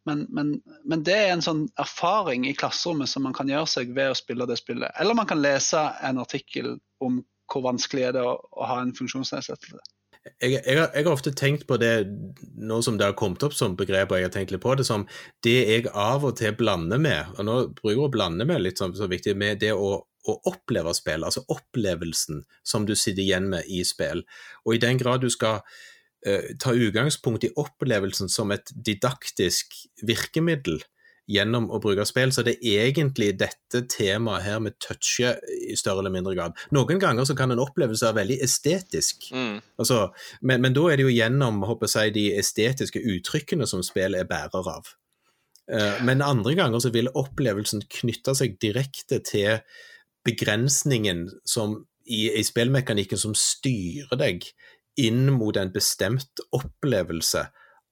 [0.05, 3.93] men, men, men, det er en sånn erfaring i klasserommet som man kan gjøre seg
[3.95, 4.91] ved å spille det spillet.
[4.99, 8.93] Eller man kan lese en artikkel om hvor vanskelig er det å, å ha en
[8.97, 9.79] funksjonsnedsettelse.
[10.41, 11.93] jeg, jeg, har, jeg, har, ofte tenkt på det
[12.59, 14.87] nå som det har kommet opp som begrep, og jeg har tenkt litt på det
[14.87, 15.05] som
[15.45, 18.81] det jeg av og til blander med, og nå bruker jeg å blande med litt
[18.81, 23.51] sånn, så viktig, med det å, å oppleve spill, altså opplevelsen som du sitter igjen
[23.55, 24.23] med i spill.
[24.63, 25.61] Og i den grad du skal
[26.59, 29.75] ta utgangspunkt i opplevelsen som et didaktisk
[30.07, 30.77] virkemiddel,
[31.29, 32.33] gjennom å bruke spill.
[32.35, 36.57] Så det er egentlig dette temaet her med touchet i større eller mindre grad.
[36.75, 39.55] Noen ganger så kan en opplevelse være veldig estetisk, mm.
[39.81, 40.01] altså,
[40.41, 44.27] men, men, da er det jo gjennom håper jeg, de estetiske uttrykkene som spill er
[44.29, 44.91] bærer av.
[45.71, 49.63] Uh, men andre ganger så vil opplevelsen knytte seg direkte til
[50.27, 54.43] begrensningen som i, i spillmekanikken som styrer deg
[54.99, 57.47] inn mot en bestemt opplevelse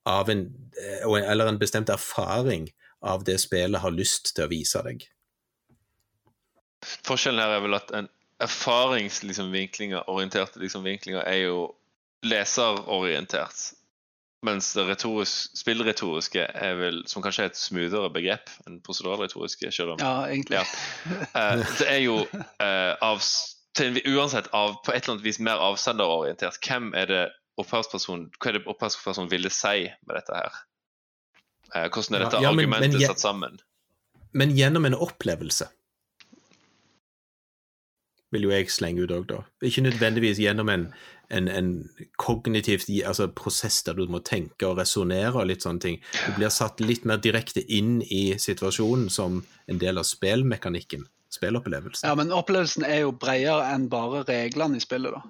[0.10, 0.46] av en,
[0.78, 2.70] eh, eller en bestemt erfaring
[3.02, 5.06] av det spillet har lyst til å vise deg.
[7.06, 8.10] Forskjellen her er vel at en
[8.42, 11.70] erfaringsvinklinger, liksom, orienterte liksom, vinklinger, er jo
[12.26, 13.74] leserorientert.
[14.46, 19.70] Mens det retorisk, spillretoriske er vel, som kanskje er et smoothere begrep enn proseduralretoriske.
[19.70, 20.58] Selv om, ja, egentlig.
[20.58, 21.20] Ja.
[21.36, 23.22] Uh, det er jo uh, av,
[23.78, 26.60] til, uansett av, på et eller annet vis mer avsenderorientert.
[26.66, 27.22] Hvem er det
[27.62, 30.64] opphavspersonen, hva er det opphavspersonen ville si med dette her?
[31.76, 33.62] Eh, hvordan er dette ja, ja, men, argumentet men, satt sammen?
[34.36, 35.68] Men gjennom en opplevelse,
[38.32, 39.42] vil jo jeg slenge ut òg, da.
[39.68, 40.86] Ikke nødvendigvis gjennom en,
[41.36, 41.72] en, en
[42.20, 45.98] kognitiv altså prosess der du må tenke og resonnere og litt sånne ting.
[46.28, 51.04] Du blir satt litt mer direkte inn i situasjonen som en del av spillmekanikken.
[51.32, 52.10] Spillopplevelsen.
[52.10, 55.22] Ja, men opplevelsen er jo bredere enn bare reglene i spillet, da.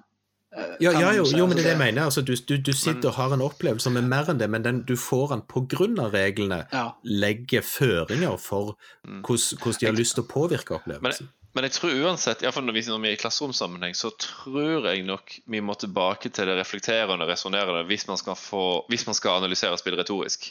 [0.52, 2.06] Ja, ja jo, jo, men det er det jeg mener.
[2.10, 4.64] Altså, du, du, du, sitter og har en opplevelse som er mer enn det, men
[4.64, 6.08] den, du får den pga.
[6.12, 6.58] reglene.
[6.72, 6.90] Ja.
[7.08, 8.74] Legger føringer for
[9.06, 9.22] mm.
[9.24, 11.30] hvordan, de har lyst til å påvirke opplevelsen.
[11.30, 14.90] Men, men jeg tror uansett, iallfall når vi, når vi er i klasseromsammenheng, så tror
[14.90, 19.80] jeg nok vi må tilbake til det reflekterende og resonnerende hvis, hvis, man skal analysere
[19.80, 20.50] spill retorisk.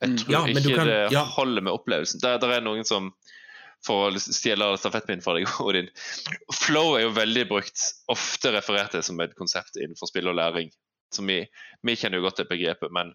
[0.00, 0.20] Jeg mm.
[0.20, 1.24] tror ja, ikke kan, det ja.
[1.38, 2.20] holder med opplevelsen.
[2.20, 3.14] Det, det er noen som
[3.86, 5.90] for å stjele stafettpinnen fra deg, Odin.
[6.52, 10.72] Flow er jo veldig brukt, ofte referert til som et konsept innenfor spill og læring.
[11.14, 11.42] Så vi,
[11.86, 13.14] vi kjenner jo godt det begrepet, men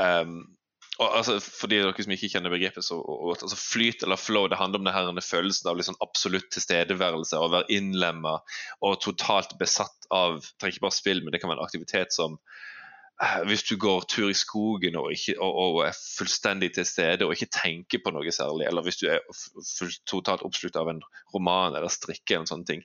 [0.00, 0.40] um,
[0.94, 4.46] og, altså, For de dere som ikke kjenner begrepet så godt, altså Flyt eller flow
[4.50, 8.36] det handler om det her, følelsen av liksom absolutt tilstedeværelse, å være innlemma
[8.86, 12.14] og totalt besatt av det trenger ikke bare spill, men det kan være en aktivitet
[12.14, 12.38] som
[13.46, 17.34] hvis du går tur i skogen og, ikke, og, og, er fullstendig til stede og
[17.36, 19.22] ikke tenker på noe særlig, eller hvis du er
[20.10, 21.02] totalt oppslukt av en
[21.34, 22.82] roman eller strikke eller sånne ting.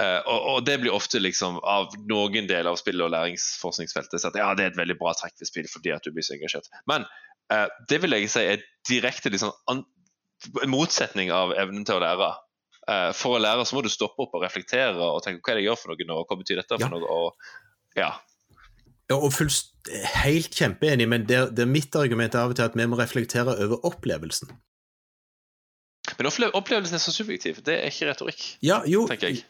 [0.00, 4.38] Uh, og, og, det blir ofte liksom av noen deler av spill- og læringsforskningsfeltet at
[4.40, 6.70] ja, det er et veldig bra trekk ved spill fordi at du blir så engasjert.
[6.88, 7.04] Men
[7.52, 9.84] uh, det vil jeg si er direkte liksom, an,
[10.72, 12.32] motsetning av evnen til å lære.
[12.88, 15.60] Uh, for å lære så må du stoppe opp og reflektere og tenke hva er
[15.60, 16.92] det jeg gjør for noe nå, og hva betyr dette for ja.
[16.96, 17.20] noe.
[17.20, 18.14] og ja,
[19.14, 19.72] og fullst,
[20.22, 23.56] helt kjempeenig, men det, det, er mitt argument av og til at vi må reflektere
[23.64, 24.52] over opplevelsen.
[26.18, 27.62] Men opplevelsen er så subjektiv.
[27.66, 29.44] Det er ikke retorikk, ja, jo, tenker jeg.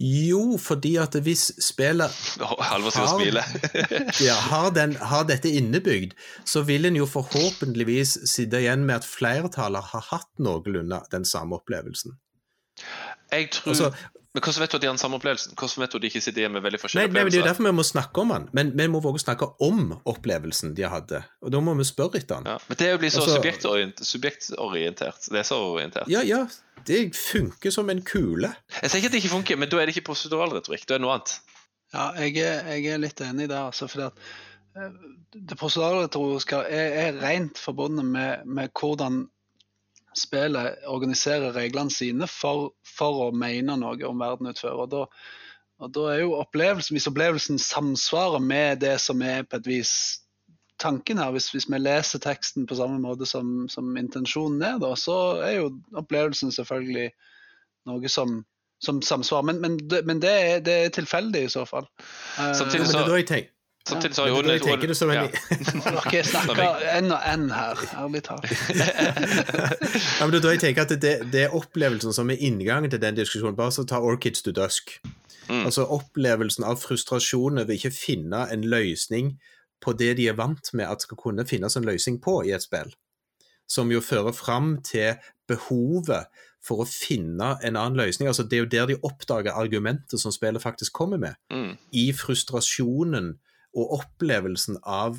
[0.00, 3.50] Jo, fordi at hvis spillet Halvor sier og smiler.
[4.28, 6.14] ja, har, den, har, dette innebygd,
[6.48, 11.60] så vil en jo forhåpentligvis sitte igjen med at flertallet har hatt noenlunde den samme
[11.60, 12.16] opplevelsen.
[13.32, 13.92] Jeg tror altså,
[14.30, 15.54] men Hvordan vet du at de har den samme opplevelsen?
[15.58, 17.24] Hvordan vet du at de ikke sitter hjemme med veldig forskjellige nei, opplevelser?
[17.24, 19.18] Nei, men Det er jo derfor vi må snakke om den, men vi må våge
[19.18, 19.80] å snakke om
[20.12, 21.22] opplevelsen de hadde.
[21.42, 22.46] Og da må vi spørre etter den.
[22.52, 26.12] Ja, men det er jo blitt så altså, subjektorientert, subjektorientert, leserorientert.
[26.12, 26.44] Ja, ja.
[26.86, 28.52] Det funker som en kule.
[28.76, 30.86] Jeg sier ikke at det ikke funker, men da er det ikke proseduralretorikk.
[30.86, 31.34] Da er det noe annet.
[31.90, 33.90] Ja, jeg er, jeg er litt enig der, altså.
[33.90, 34.22] fordi at
[34.78, 34.94] eh,
[35.34, 39.24] det proseduralretoriske er, er rent forbundet med, med hvordan
[40.16, 45.04] spillet organiserer reglene sine for, for, å mene noe om verden utfører, Og da,
[45.80, 49.94] og da er jo opplevelsen, Hvis opplevelsen samsvarer med det som er på et vis
[50.80, 54.94] tanken her, hvis, hvis vi leser teksten på samme måte som, som intensjonen er, da,
[54.96, 55.66] så er jo
[56.00, 57.10] opplevelsen selvfølgelig
[57.90, 58.38] noe som,
[58.80, 59.50] som samsvarer.
[59.50, 61.88] Men, men, det, men det, er, det, er, tilfeldig i så fall.
[62.36, 63.04] Samtidig så...
[63.04, 63.42] Uh,
[63.90, 65.28] Samtidig så har jo jeg tenker det som en
[66.10, 66.82] Dere snakker og
[67.32, 68.46] én her, ærlig talt.
[70.20, 73.18] ja, men da jeg tenker at det, det, er opplevelsen som er inngangen til den
[73.18, 73.56] diskusjonen.
[73.58, 74.96] Bare så ta Orchids to Dusk.
[75.50, 75.64] Mm.
[75.64, 79.34] Altså opplevelsen av frustrasjon over ikke finne en løsning
[79.82, 82.64] på det de er vant med at skal kunne finnes en løsning på i et
[82.64, 82.92] spill.
[83.70, 85.18] Som jo fører fram til
[85.48, 86.28] behovet
[86.64, 88.28] for å finne en annen løsning.
[88.28, 91.38] Altså, det er jo der de oppdager argumentet som spillet faktisk kommer med.
[91.52, 91.78] Mm.
[91.92, 93.32] I frustrasjonen
[93.76, 95.18] og opplevelsen av,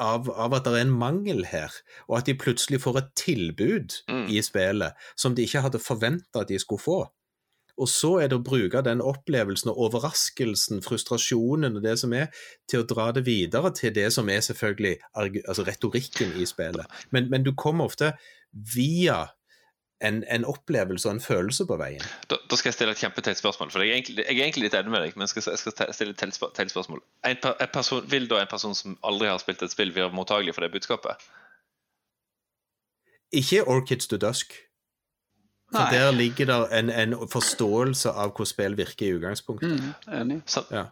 [0.00, 1.74] av, av, at det er en mangel her,
[2.08, 4.26] og at de plutselig får et tilbud mm.
[4.32, 7.00] i spillet som de ikke hadde forventa at de skulle få.
[7.80, 12.28] Og så er det å bruke den opplevelsen og overraskelsen, frustrasjonen og det som er,
[12.68, 17.00] til å dra det videre til det som er selvfølgelig altså retorikken i spillet.
[17.14, 18.12] Men, men du kommer ofte
[18.74, 19.22] via
[20.00, 22.04] en, en, opplevelse og en følelse på veien.
[22.30, 23.70] Da, da skal jeg stille et kjempeteit spørsmål.
[23.70, 25.58] for jeg er, egentlig, jeg er, egentlig, litt enig med deg, men jeg skal, jeg
[25.58, 27.02] skal stille et teit spørsmål.
[27.28, 30.56] En, en person, vil da en person som aldri har spilt et spill, være mottagelig
[30.56, 31.28] for det budskapet?
[33.32, 34.56] Ikke Orchids to Dusk.
[35.70, 35.90] For Nei.
[35.94, 39.76] der ligger det en, en, forståelse av hvordan spill virker i utgangspunktet.
[39.78, 40.40] Mm, enig.
[40.46, 40.88] Så, ja.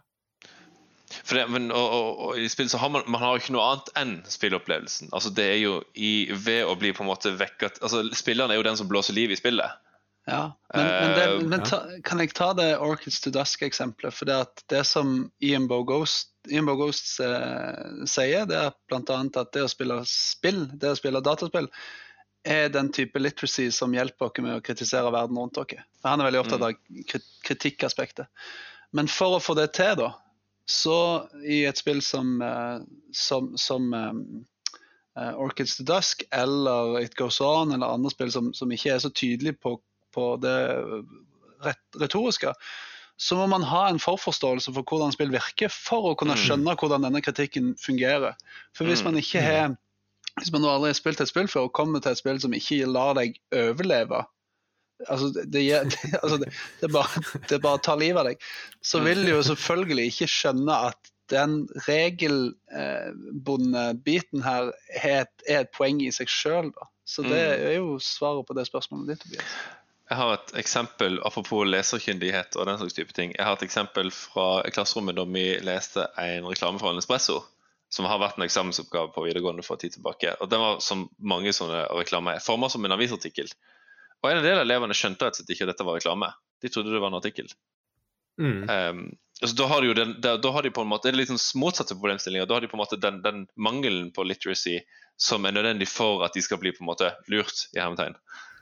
[1.23, 3.65] For det, men, og, og, og, i spill så har man, man har ikke noe
[3.65, 5.11] annet enn spillopplevelsen.
[5.15, 8.59] Altså det er jo i, ved å bli på en måte vekket altså Spilleren er
[8.59, 9.77] jo den som blåser liv i spillet.
[10.29, 14.13] Ja, men, men, det, eh, men ta, kan jeg ta det Orchids to Dusk-eksempelet?
[14.13, 19.17] For det, at det som Ian Bogost, Ian Ghost eh, sier, det er bl.a.
[19.25, 21.71] at det å spille spill, det å spille dataspill,
[22.47, 25.73] er den type literacy som hjelper oss med å kritisere verden rundt oss.
[25.99, 26.69] For Han er veldig opptatt mm.
[26.69, 28.29] av kritikkaspektet.
[28.95, 30.13] Men for å få det til, da,
[30.69, 32.81] så i et spill som, eh,
[33.15, 38.71] som, som uh, Orchids to Dusk eller It Goes On eller andre spill som, som
[38.71, 39.79] ikke er så tydelige på,
[40.13, 40.57] på det
[41.99, 42.53] retoriske,
[43.19, 46.43] så må man ha en forforståelse for hvordan spill virker, for å kunne mm.
[46.45, 48.37] skjønne hvordan denne kritikken fungerer.
[48.77, 49.23] For hvis man mm.
[49.25, 49.73] ikke har
[50.39, 52.87] hvis man aldri har spilt et spill før og kommer til et spill som ikke
[52.87, 54.21] lar deg overleve
[55.07, 55.45] altså, det,
[55.93, 56.49] det, altså det,
[56.81, 58.37] det, bare, det bare tar livet av deg,
[58.81, 65.59] så vil du jo selvfølgelig ikke skjønne at den regelbundne biten her er et, er
[65.61, 66.71] et, poeng i seg sjøl.
[67.05, 67.65] Så det mm.
[67.69, 69.21] er jo svaret på det spørsmålet ditt.
[69.25, 69.45] Tobias.
[70.09, 73.33] Jeg har et eksempel, Apropos leserkyndighet og den slags type ting.
[73.37, 77.43] Jeg har et eksempel fra klasserommet da vi leste en reklame fra Nespresso.
[77.93, 80.35] Som har vært en eksamensoppgave på videregående for tid tilbake.
[80.41, 83.49] Og Den var som mange sånne reklamer formet som en avisartikkel.
[84.23, 86.31] Og en del av elevene skjønte rett og slett ikke at dette var reklame.
[86.59, 87.51] De trodde det var en artikkel.
[88.39, 88.69] Mm.
[88.69, 91.19] Um, altså, da, har de den, da, da, har de på en måte, Det er
[91.21, 92.47] litt sånn motsatte problemstillinger.
[92.47, 94.79] Da har de på en måte den, den, mangelen på literacy
[95.19, 98.15] som er nødvendig for at de skal bli på en måte lurt, i hermetegn.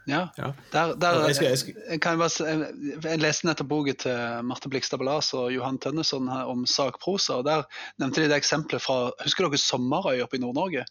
[0.07, 0.29] Ja.
[0.39, 0.53] ja.
[0.71, 1.79] Der, der, jeg, skal, jeg, skal...
[1.89, 2.59] jeg, kan bare,
[3.03, 7.41] jeg, leste nettopp boken til Marte Blikstad Ballas og Johan Tønneson om sakprosa.
[7.41, 7.65] og Der
[7.99, 10.85] nevnte de det eksempelet fra Husker dere Sommerøy oppe i Nord-Norge?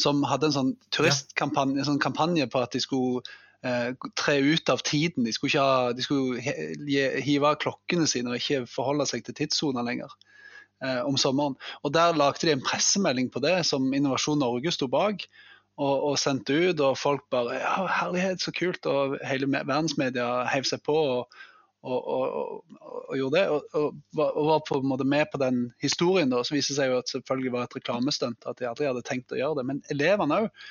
[0.00, 3.22] Som hadde en sånn turistkampanje en sånn kampanje på at de skulle
[4.20, 5.24] tre ut av tiden.
[5.24, 6.40] De skulle, ha, de skulle
[7.24, 10.12] hive av klokkene sine og ikke forholde seg til tidssoner lenger
[10.84, 11.56] eh, om sommeren.
[11.82, 15.26] Og Der lagde de en pressemelding på det som Innovasjon Norge sto bak.
[15.74, 20.68] Og, og, sendte ut, og folk bare ja, 'Herlighet, så kult!' Og hele verdensmedia heiv
[20.70, 20.94] seg på.
[20.94, 21.34] og
[21.84, 23.44] og, og, og, gjorde det.
[23.76, 26.30] Og, var på en måte med på den historien.
[26.32, 28.46] da, Så viser det seg jo at selvfølgelig var et reklamestunt.
[28.48, 29.66] At de aldri hadde tenkt å gjøre det.
[29.70, 30.64] Men elevene òg.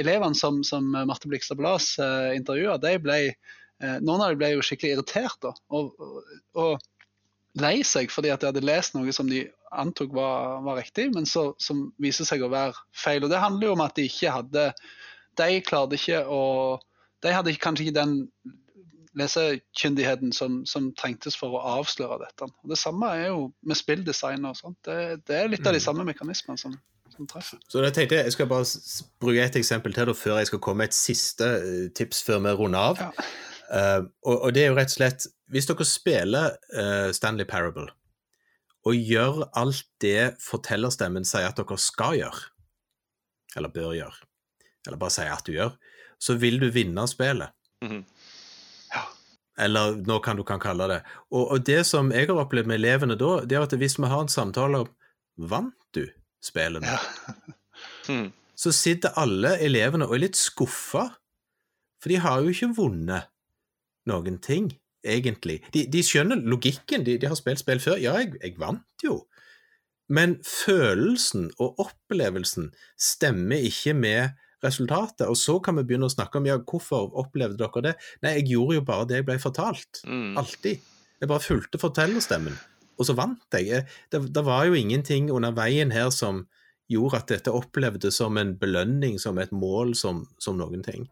[0.00, 4.94] Elevene som, som Marte Blikstad Blads eh, intervjua, eh, noen av dem ble jo skikkelig
[4.94, 6.78] irritert da, og,
[7.58, 9.40] lei seg fordi at de hadde lest noe som de
[9.74, 13.24] antok var, var riktig, men så, som viser seg å være feil.
[13.26, 14.70] Og Det handler jo om at de ikke hadde
[15.38, 16.42] De klarte ikke å
[17.22, 18.14] De hadde kanskje ikke den
[19.20, 22.48] lesekyndigheten som, som, trengtes for å avsløre dette.
[22.64, 24.78] Og det samme er jo med spilldesign og sånt.
[24.86, 25.86] Det, det, er litt av de mm.
[25.86, 26.74] samme mekanismene som,
[27.12, 27.60] som treffer.
[27.68, 28.66] Så jeg tenkte jeg skal bare
[29.22, 32.42] bruke et eksempel til da, før jeg skal komme med et siste eh, tips før
[32.46, 33.06] vi runder av.
[33.06, 33.30] Ja.
[33.70, 37.86] Uh, og, og, det er jo rett og slett Hvis dere spiller uh, Stanley Parable
[38.88, 42.40] og gjør alt det fortellerstemmen sier at dere skal gjøre,
[43.54, 44.24] eller bør gjøre,
[44.88, 45.74] eller bare sier at du gjør,
[46.20, 47.52] så vil du vinne spillet.
[47.84, 48.04] Mm -hmm.
[49.58, 51.00] Eller nå kan du kan kalle det.
[51.30, 54.10] Og, og, det som jeg har opplevd med elevene da, det er at hvis vi
[54.10, 54.96] har en samtale om
[55.40, 56.04] Vant du
[56.44, 56.90] spillet nå?
[56.90, 57.34] Ja.
[58.10, 58.26] hmm.
[58.60, 61.06] Så sitter alle elevene og er litt skuffa,
[62.00, 63.30] for de har jo ikke vunnet
[64.10, 64.68] noen ting,
[65.00, 65.60] egentlig.
[65.72, 67.96] De, de skjønner logikken, de, de, har spilt spill før.
[68.02, 69.22] Ja, jeg, jeg vant jo.
[70.12, 75.26] Men følelsen og opplevelsen stemmer ikke med resultatet.
[75.28, 77.94] Og så kan vi begynne å snakke om ja, hvorfor opplevde dere det?
[78.24, 80.02] Nei, jeg gjorde jo bare det jeg ble fortalt.
[80.06, 80.34] Mm.
[80.40, 80.88] Alltid.
[81.20, 82.54] Jeg bare fulgte fortellerstemmen,
[82.96, 83.84] og så vant jeg.
[84.12, 86.46] Det, det, var jo ingenting under veien her som
[86.90, 91.04] gjorde at dette opplevdes som en belønning, som et mål, som, som noen ting.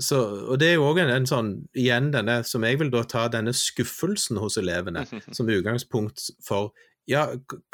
[0.00, 0.18] Så,
[0.50, 3.28] og det er jo òg en, en, sånn, igjen denne, som jeg vil da ta
[3.30, 5.04] denne skuffelsen hos elevene
[5.36, 6.72] som utgangspunkt for
[7.10, 7.24] ja,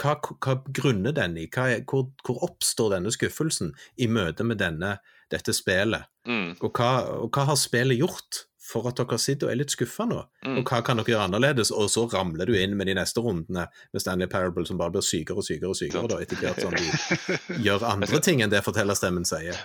[0.01, 1.47] hva, hva grunner den i?
[1.49, 4.97] Er, hvor, hvor, oppstår denne skuffelsen i møte med denne,
[5.31, 6.09] dette spillet?
[6.27, 6.57] Mm.
[6.59, 10.07] Og, hva, og, hva, har spillet gjort for at dere sitter og er litt skuffa
[10.11, 10.21] nå?
[10.47, 10.61] Mm.
[10.61, 11.73] Og hva kan dere gjøre annerledes?
[11.75, 15.07] Og så ramler du inn med de neste rundene med Stanley Parable som bare blir
[15.07, 18.65] sykere og sykere og sykere da, etter hvert som de gjør andre ting enn det
[18.67, 19.59] fortellerstemmen sier.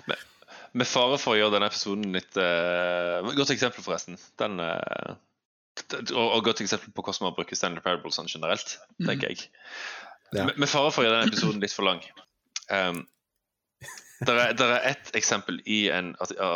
[0.76, 4.20] Med, fare for å gjøre denne episoden litt uh, Godt eksempel, forresten.
[4.42, 5.16] Den uh
[6.14, 9.08] og, og godt eksempel på hvordan man bruker Stanley Parable sånn generelt, Mm.
[9.10, 9.50] tenker jeg.
[10.34, 10.46] Ja.
[10.46, 12.02] Med, fare for å gjøre denne episoden litt for lang.
[12.72, 13.06] Um,
[14.26, 16.14] det er, der er ett eksempel i en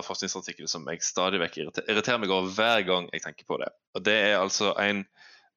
[0.07, 3.67] forskningsartikkel som jeg stadig vekk irriterer meg over hver gang jeg tenker på det.
[3.95, 5.03] Og Det er altså en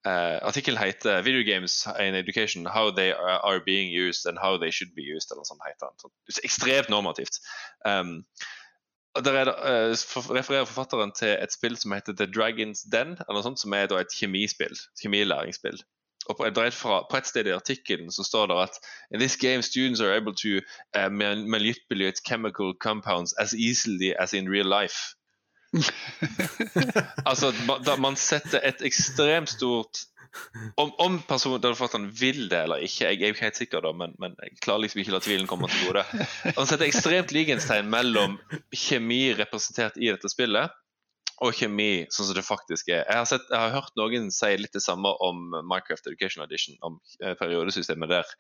[0.06, 4.58] uh, Artikkelen heter 'Video Games in Education How they are, are being used and how
[4.58, 5.30] they should be used'.
[5.30, 6.10] eller noe sånt heter den.
[6.30, 7.38] Så ekstremt normativt.
[7.86, 8.24] Um,
[9.16, 13.42] der er det, uh, refererer forfatteren til et spill som heter The Dragon's Den, eller
[13.42, 14.76] sånt, som er et kjemispill.
[15.02, 15.82] Kjemilæringsspill.
[16.30, 18.74] Og på, et, fra, på et sted i artikkelen så står det at
[19.14, 20.62] In this game students are able to
[20.96, 24.98] uh, manipulate chemical compounds as easily as in real life.
[27.28, 27.52] altså,
[27.86, 30.06] da man setter et ekstremt stort
[30.80, 34.14] Om, om personen forfatteren vil det eller ikke, jeg er ikke helt sikker, da, men,
[34.20, 36.04] men jeg klarer liksom ikke å la tvilen komme til gode.
[36.56, 38.38] Han setter ekstremt likhetstegn mellom
[38.72, 40.72] kjemi representert i dette spillet,
[41.42, 43.02] og kjemi sånn som det faktisk er.
[43.02, 46.80] Jeg har, sett, jeg har hørt noen si litt det samme om Minecraft Education Edition,
[46.86, 48.36] om eh, periodesystemet der.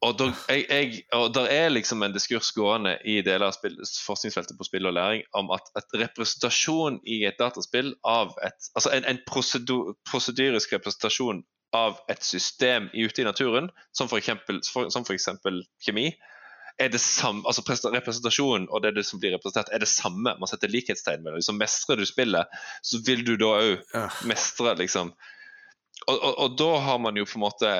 [0.00, 3.74] Og der, jeg, jeg, og der er liksom en diskurs gående i deler av spill,
[4.06, 8.94] forskningsfeltet på spill og læring om at, at representasjon i et dataspill av et Altså
[8.96, 11.42] en, en prosedyrisk representasjon
[11.76, 14.30] av et system ute i naturen, som f.eks.
[14.72, 16.08] For, eksempel kjemi,
[16.80, 20.32] er det samme, altså representasjonen og det, det som blir representert, er det samme.
[20.40, 21.42] Man setter likhetstegn mellom.
[21.44, 22.48] Så mestrer du spillet,
[22.82, 25.12] så vil du da òg mestre, liksom.
[26.08, 27.74] Og, og, og da har man jo på en måte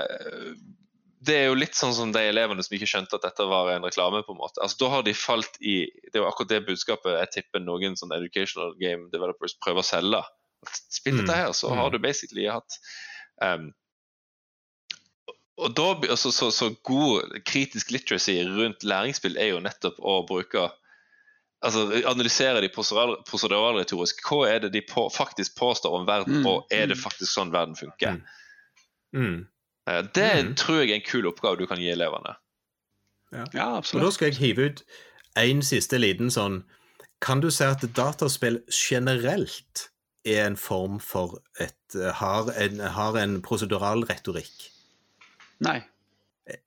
[1.22, 3.84] Det er jo litt sånn som de elevene som ikke skjønte at dette var en
[3.84, 4.22] reklame.
[4.24, 4.60] på en måte.
[4.64, 7.96] Altså Da har de falt i Det er jo akkurat det budskapet jeg tipper noen
[8.00, 10.22] sånn educational game developers prøver å selge.
[10.88, 11.92] Spill dette her, så har Mm.
[11.92, 12.78] du basically hatt
[13.42, 13.72] um,
[15.60, 20.70] og da, altså, så, så god kritisk literacy rundt læringsspill er jo nettopp å bruke
[21.62, 24.22] altså Analysere de prosedural- proseduralretorisk.
[24.24, 27.02] Hva er det de på, faktisk påstår om verden, Mm, og er det mm.
[27.02, 28.22] faktisk sånn verden funker?
[29.12, 29.42] Mm.
[29.98, 30.54] Eh, Det Mm.
[30.56, 32.34] tror jeg er en kul oppgave du kan gi elevene.
[33.54, 34.82] Ja, absolutt Og da skal jeg hive ut
[35.36, 36.64] en siste liten sånn
[37.22, 39.84] Kan du si at dataspill generelt
[40.24, 44.70] er en form for et Har en, har en prosedural retorikk?
[45.60, 45.82] Nei.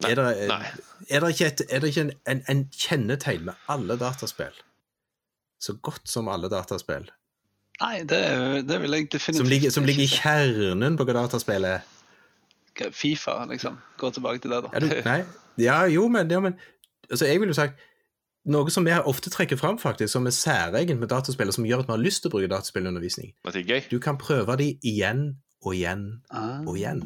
[0.07, 0.65] Er det, Nei.
[1.09, 4.53] er det ikke, et, er det ikke en, en, en kjennetegn med alle dataspill?
[5.59, 7.09] Så godt som alle dataspill.
[7.81, 11.65] Nei, det, det vil jeg definitivt Som ligger, som ligger i kjernen på hva dataspill
[11.67, 11.81] er.
[12.91, 13.77] Fifa, liksom.
[14.01, 14.79] Gå tilbake til det, da.
[14.81, 15.19] Du, nei?
[15.61, 16.55] Ja, jo, men, ja, men
[17.09, 17.81] altså, Jeg ville jo sagt
[18.43, 21.83] noe som vi ofte trekker fram, faktisk, som er særegent med dataspill, og som gjør
[21.83, 23.31] at vi har lyst til å bruke dataspill i undervisning.
[23.47, 23.85] At det er gøy.
[23.93, 25.23] Du kan prøve de igjen
[25.63, 26.03] og igjen.
[26.31, 26.59] Ah.
[26.67, 27.03] Og igjen.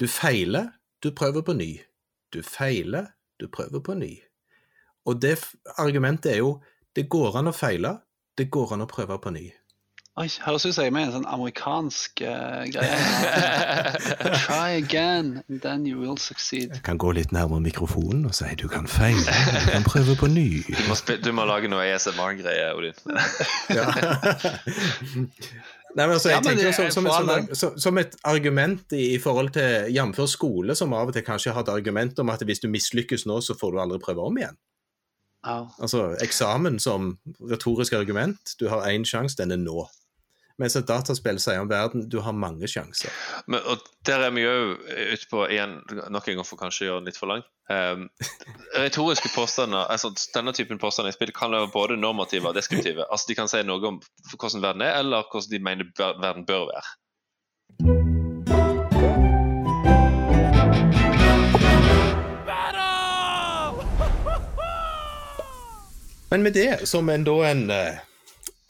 [0.00, 1.70] Du feiler, du prøver på ny.
[2.34, 4.16] Du feiler, du prøver på ny.
[5.06, 5.36] Og det
[5.78, 6.58] argumentet er jo
[6.96, 7.94] det går an å feile,
[8.38, 9.46] det går an å prøve på ny.
[10.20, 12.96] Oi, høres ut som jeg er med i en sånn amerikansk uh, greie.
[14.44, 16.74] Try again, and then you will succeed.
[16.74, 20.28] Jeg kan gå litt nærmere mikrofonen og si du kan feile, du kan prøve på
[20.28, 20.44] ny.
[20.68, 22.98] Du må, du må lage noe ASMR-greie, Odin.
[23.78, 23.86] Ja.
[25.96, 29.18] Nei, men altså, jeg Ja, men tenker som, som, som, som et argument i, i
[29.22, 30.20] forhold til jf.
[30.28, 33.40] skole, som av og til kanskje har et argument om at hvis du mislykkes nå,
[33.40, 34.58] så får du aldri prøve om igjen.
[35.48, 35.72] Oh.
[35.80, 39.86] Altså eksamen som retorisk argument, du har én sjanse, den er nå.
[40.60, 43.08] Mens et dataspill sier om verden, du har mange sjanser.
[43.48, 45.78] Men, og der er vi jo ute på igjen,
[46.12, 47.42] nok en gang for kanskje å gjøre den litt for lang.
[47.70, 48.02] Um,
[48.74, 53.06] retoriske påstander, altså Denne typen påstander i spill kan være både normative og deskriptive.
[53.08, 54.00] Altså De kan si noe om
[54.34, 56.88] hvordan verden er, eller hvordan de mener ver- verden bør være.
[66.30, 67.96] Men med det som en, da en, eh,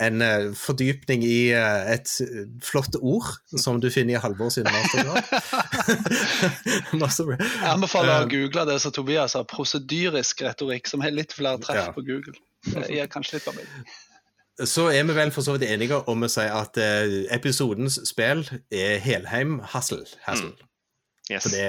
[0.01, 3.28] en uh, fordypning i uh, et eh, flott ord,
[3.61, 5.20] som du finner i Halvor sin mastergrad
[7.03, 7.42] Mastergrad.
[7.44, 11.82] Jeg anbefaler å google det som Tobias har, prosedyrisk retorikk, som har litt flere treff
[11.88, 11.90] Ja.
[11.96, 12.36] på Google.
[12.66, 13.61] Det gir kanskje litt av.
[14.68, 18.44] Så er vi vel for så vidt enige om å si at uh, episodens spill
[18.68, 20.05] er Helheim-hassel.
[20.26, 20.53] Hassel.
[21.30, 21.44] Yes.
[21.46, 21.68] For det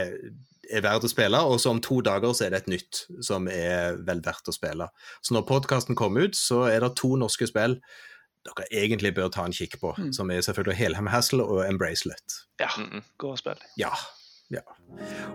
[0.72, 3.48] er verdt å spille, og så om to dager så er det et nytt som
[3.52, 4.88] er vel verdt å spille.
[5.24, 7.78] Så når podkasten kommer ut, så er det to norske spill
[8.46, 10.14] dere egentlig bør ta en kikk på, Mm.
[10.14, 12.34] som er selvfølgelig Helheim Hassel og Embracelet.
[12.60, 13.02] Ja, Mm -mm.
[13.18, 13.60] gå og spill.
[13.78, 13.90] Ja.
[14.52, 14.60] ja.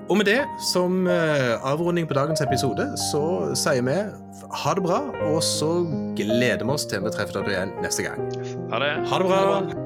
[0.09, 3.97] Og med det, som eh, avrunding på dagens episode, så sier vi
[4.65, 5.85] ha det bra, og så
[6.17, 8.19] gleder vi oss til vi treffer dere igjen neste gang.
[8.73, 9.09] Ha det.
[9.09, 9.86] Ha det bra!